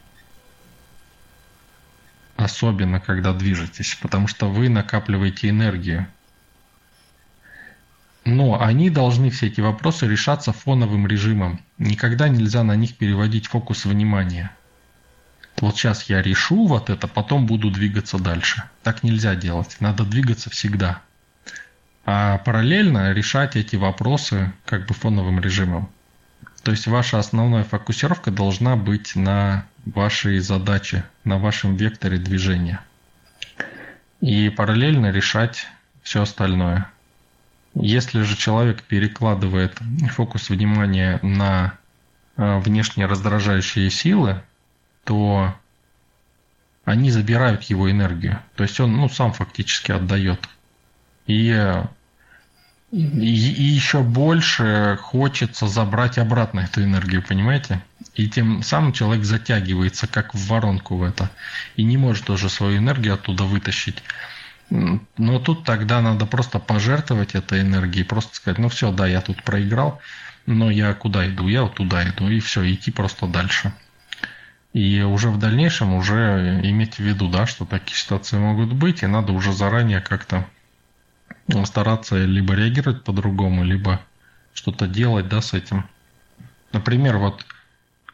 [2.36, 6.08] Особенно, когда движетесь, потому что вы накапливаете энергию.
[8.26, 11.62] Но они должны, все эти вопросы, решаться фоновым режимом.
[11.78, 14.52] Никогда нельзя на них переводить фокус внимания.
[15.60, 18.64] Вот сейчас я решу вот это, потом буду двигаться дальше.
[18.84, 19.78] Так нельзя делать.
[19.80, 21.02] Надо двигаться всегда.
[22.10, 25.90] А параллельно решать эти вопросы как бы фоновым режимом.
[26.64, 32.80] То есть ваша основная фокусировка должна быть на вашей задаче, на вашем векторе движения.
[34.22, 35.68] И параллельно решать
[36.02, 36.90] все остальное.
[37.74, 39.78] Если же человек перекладывает
[40.12, 41.74] фокус внимания на
[42.38, 44.42] э, внешне раздражающие силы,
[45.04, 45.54] то
[46.86, 48.40] они забирают его энергию.
[48.56, 50.48] То есть он ну, сам фактически отдает.
[51.26, 51.52] И,
[52.92, 57.82] и, еще больше хочется забрать обратно эту энергию, понимаете?
[58.16, 61.30] И тем самым человек затягивается как в воронку в это.
[61.76, 64.02] И не может уже свою энергию оттуда вытащить.
[64.70, 69.44] Но тут тогда надо просто пожертвовать этой энергией, просто сказать, ну все, да, я тут
[69.44, 70.02] проиграл,
[70.46, 71.48] но я куда иду?
[71.48, 73.74] Я вот туда иду, и все, идти просто дальше.
[74.74, 79.08] И уже в дальнейшем уже иметь в виду, да, что такие ситуации могут быть, и
[79.08, 80.46] надо уже заранее как-то
[81.66, 84.02] стараться либо реагировать по-другому, либо
[84.54, 85.88] что-то делать, да, с этим.
[86.74, 87.46] Например, вот,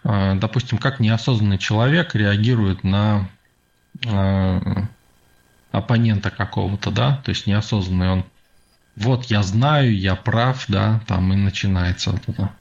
[0.04, 3.30] э, допустим, как неосознанный человек реагирует на
[4.06, 4.60] э,
[5.72, 8.26] оппонента какого-то, да, то есть неосознанный он,
[8.96, 12.52] вот я знаю, я прав, да, там и начинается вот это.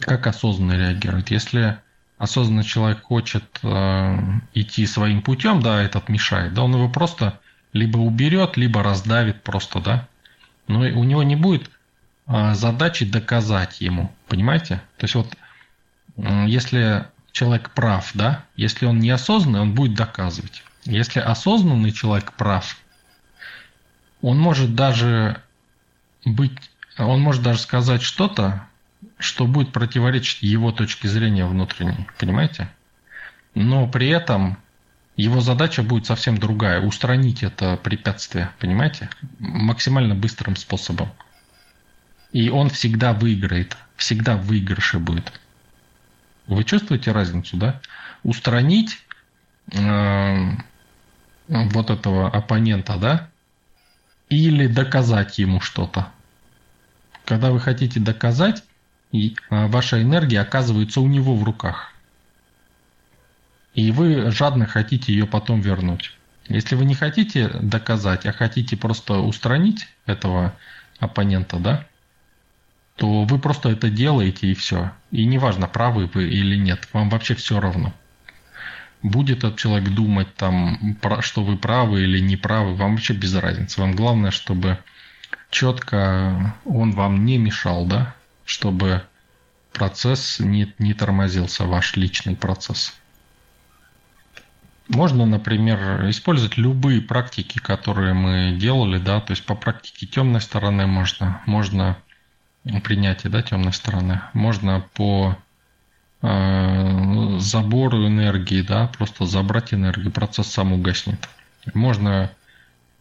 [0.00, 1.30] Как осознанно реагирует?
[1.30, 1.78] Если
[2.18, 4.18] осознанный человек хочет э,
[4.54, 7.38] идти своим путем, да, этот мешает, да, он его просто
[7.74, 10.08] либо уберет, либо раздавит просто, да.
[10.66, 11.70] Но у него не будет
[12.26, 14.80] э, задачи доказать ему, понимаете?
[14.96, 15.36] То есть вот
[16.16, 20.62] если человек прав, да, если он неосознанный, он будет доказывать.
[20.84, 22.76] Если осознанный человек прав,
[24.22, 25.42] он может даже
[26.24, 26.52] быть,
[26.96, 28.66] он может даже сказать что-то,
[29.18, 32.68] что будет противоречить его точке зрения внутренней, понимаете?
[33.54, 34.56] Но при этом
[35.16, 39.10] его задача будет совсем другая, устранить это препятствие, понимаете?
[39.38, 41.10] Максимально быстрым способом.
[42.32, 45.32] И он всегда выиграет, всегда в выигрыше будет.
[46.46, 47.80] Вы чувствуете разницу, да?
[48.24, 48.98] Устранить
[49.72, 50.50] э,
[51.48, 53.30] вот этого оппонента, да?
[54.28, 56.08] Или доказать ему что-то.
[57.24, 58.64] Когда вы хотите доказать,
[59.48, 61.93] а, ваша энергия оказывается у него в руках.
[63.74, 66.12] И вы жадно хотите ее потом вернуть.
[66.48, 70.54] Если вы не хотите доказать, а хотите просто устранить этого
[70.98, 71.86] оппонента, да,
[72.96, 74.92] то вы просто это делаете и все.
[75.10, 77.92] И неважно, правы вы или нет, вам вообще все равно
[79.04, 83.80] будет этот человек думать, там, что вы правы или не правы, вам вообще без разницы.
[83.80, 84.78] Вам главное, чтобы
[85.50, 88.14] четко он вам не мешал, да,
[88.46, 89.02] чтобы
[89.72, 92.94] процесс не, не тормозился, ваш личный процесс.
[94.88, 100.86] Можно, например, использовать любые практики, которые мы делали, да, то есть по практике темной стороны
[100.86, 101.96] можно, можно
[102.82, 105.38] принятие, да, темной стороны, можно по
[106.26, 111.28] Э, забору энергии, да, просто забрать энергию, процесс сам угаснет.
[111.74, 112.30] Можно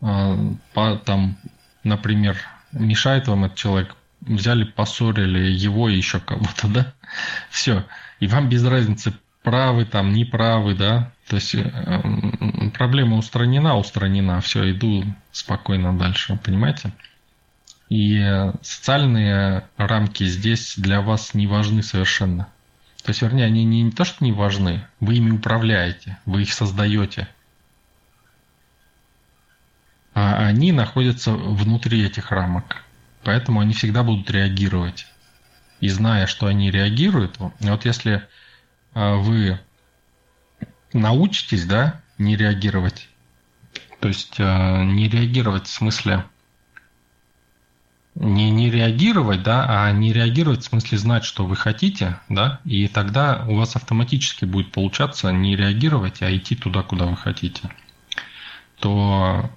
[0.01, 0.37] э,
[0.73, 1.37] по, там,
[1.85, 2.37] например,
[2.73, 6.93] мешает вам этот человек, взяли, поссорили его и еще кого-то, да,
[7.49, 7.85] все,
[8.19, 9.13] и вам без разницы,
[9.43, 11.61] правы там, не правы, да, то есть э,
[12.73, 16.91] проблема устранена, устранена, все, иду спокойно дальше, понимаете?
[17.89, 22.47] И социальные рамки здесь для вас не важны совершенно.
[23.03, 26.53] То есть, вернее, они не, не то, что не важны, вы ими управляете, вы их
[26.53, 27.27] создаете.
[30.13, 32.83] А они находятся внутри этих рамок.
[33.23, 35.05] Поэтому они всегда будут реагировать.
[35.81, 38.25] И зная, что они реагируют, вот если
[38.93, 39.59] вы
[40.93, 43.09] научитесь, да, не реагировать,
[43.99, 46.25] то есть а, не реагировать в смысле
[48.15, 52.87] не, не реагировать, да, а не реагировать в смысле знать, что вы хотите, да, и
[52.87, 57.69] тогда у вас автоматически будет получаться не реагировать, а идти туда, куда вы хотите,
[58.79, 59.49] то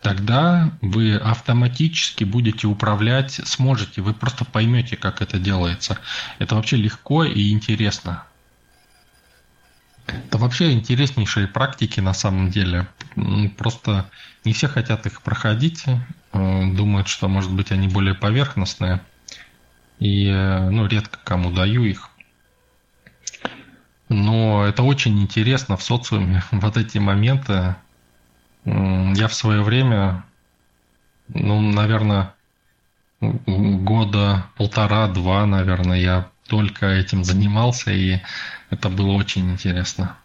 [0.00, 5.98] тогда вы автоматически будете управлять, сможете, вы просто поймете, как это делается.
[6.38, 8.24] Это вообще легко и интересно.
[10.06, 12.88] Это вообще интереснейшие практики на самом деле.
[13.56, 14.10] Просто
[14.44, 19.00] не все хотят их проходить, э, думают, что, может быть, они более поверхностные.
[19.98, 22.08] И ну, редко кому даю их.
[24.08, 27.76] Но это очень интересно в социуме, вот эти моменты.
[28.68, 30.24] Я в свое время,
[31.28, 32.34] ну, наверное,
[33.20, 38.20] года полтора-два, наверное, я только этим занимался, и
[38.70, 40.16] это было очень интересно.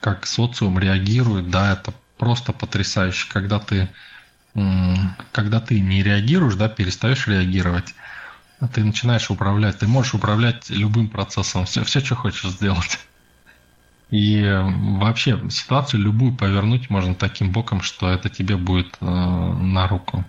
[0.00, 3.88] Как социум реагирует, да, это просто потрясающе, когда ты,
[5.32, 7.94] когда ты не реагируешь, да, перестаешь реагировать,
[8.74, 12.98] ты начинаешь управлять, ты можешь управлять любым процессом, все, все что хочешь сделать.
[14.10, 14.42] И
[14.98, 20.24] вообще ситуацию любую повернуть можно таким боком, что это тебе будет э, на руку.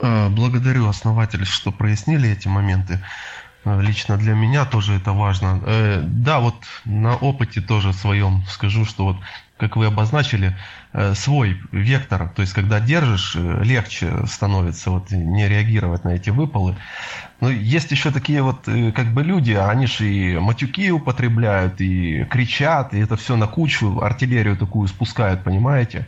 [0.00, 3.00] Э, благодарю основателей, что прояснили эти моменты.
[3.64, 5.60] Э, лично для меня тоже это важно.
[5.64, 9.16] Э, да, вот на опыте тоже своем скажу, что вот
[9.60, 10.56] как вы обозначили,
[11.14, 16.76] свой вектор, то есть когда держишь, легче становится вот не реагировать на эти выпалы.
[17.40, 22.94] Но есть еще такие вот как бы люди, они же и матюки употребляют, и кричат,
[22.94, 26.06] и это все на кучу, артиллерию такую спускают, понимаете?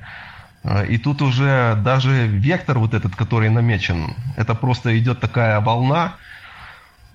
[0.65, 6.15] А, и тут уже даже вектор вот этот, который намечен, это просто идет такая волна,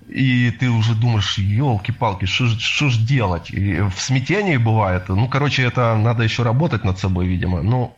[0.08, 3.50] и ты уже думаешь, елки-палки, что ж делать?
[3.50, 5.08] И в смятении бывает.
[5.08, 7.62] Ну, короче, это надо еще работать над собой, видимо.
[7.62, 7.96] Ну,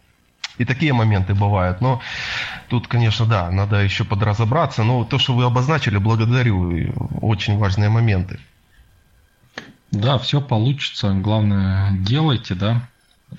[0.59, 1.81] и такие моменты бывают.
[1.81, 2.01] Но
[2.69, 4.83] тут, конечно, да, надо еще подразобраться.
[4.83, 6.93] Но то, что вы обозначили, благодарю.
[7.21, 8.41] Очень важные моменты.
[9.91, 11.13] Да, все получится.
[11.13, 12.89] Главное, делайте, да.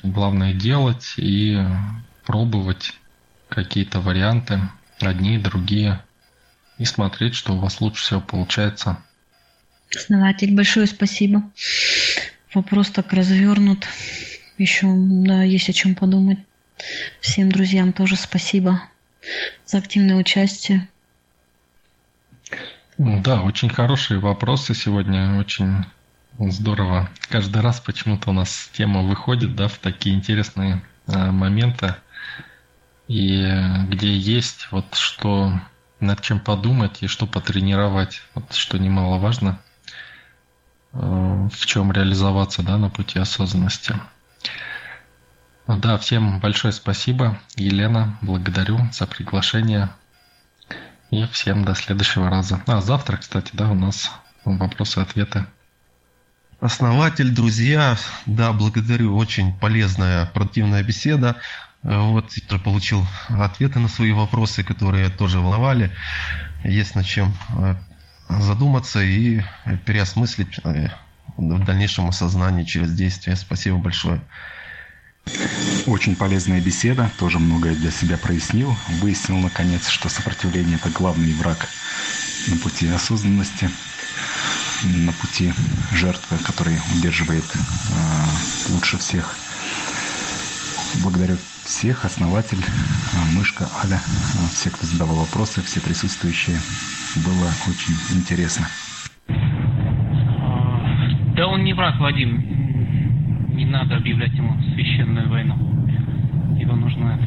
[0.03, 1.61] Главное делать и
[2.26, 2.93] пробовать
[3.49, 4.61] какие-то варианты,
[5.02, 6.02] одни, другие,
[6.82, 8.98] и смотреть, что у вас лучше всего получается.
[9.95, 11.44] Основатель, большое спасибо.
[12.56, 13.86] Вопрос так развернут.
[14.58, 16.40] Еще да, есть о чем подумать.
[17.20, 18.82] Всем друзьям тоже спасибо
[19.64, 20.90] за активное участие.
[22.98, 25.86] Да, очень хорошие вопросы сегодня, очень
[26.40, 27.12] здорово.
[27.30, 31.94] Каждый раз почему-то у нас тема выходит, да, в такие интересные э, моменты
[33.08, 33.45] и
[33.88, 35.62] где есть вот что
[36.02, 39.61] над чем подумать и что потренировать, вот что немаловажно,
[40.94, 43.95] э, в чем реализоваться да, на пути осознанности.
[45.68, 49.90] Да, всем большое спасибо, Елена, благодарю за приглашение.
[51.11, 52.61] И всем до следующего раза.
[52.68, 54.11] А завтра, кстати, да, у нас
[54.44, 55.45] вопросы-ответы.
[56.61, 61.38] Основатель, друзья, да, благодарю, очень полезная, продуктивная беседа.
[61.84, 62.32] Э, вот
[62.64, 65.91] получил ответы на свои вопросы, которые тоже волновали.
[66.64, 67.76] Есть над чем э,
[68.30, 69.41] задуматься и
[69.86, 70.90] переосмыслить э,
[71.38, 73.36] в дальнейшем осознании через действие.
[73.36, 74.22] Спасибо большое.
[75.86, 78.76] Очень полезная беседа, тоже многое для себя прояснил.
[79.02, 81.68] Выяснил, наконец, что сопротивление– это главный враг
[82.48, 83.70] на пути осознанности,
[84.84, 85.53] на пути
[85.91, 89.36] жертвы, который удерживает э, лучше всех.
[91.03, 91.38] Благодарю
[91.72, 93.95] всех основатель а, Мышка Аля.
[93.95, 96.57] А, все, кто задавал вопросы, все присутствующие.
[97.26, 98.68] Было очень интересно.
[99.30, 99.31] А,
[101.34, 103.56] да он не враг, Вадим.
[103.56, 105.56] Не надо объявлять ему священную войну.
[106.60, 107.18] Его нужно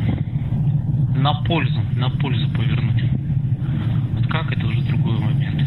[1.17, 3.03] на пользу, на пользу повернуть.
[4.13, 5.67] Вот как это уже другой момент.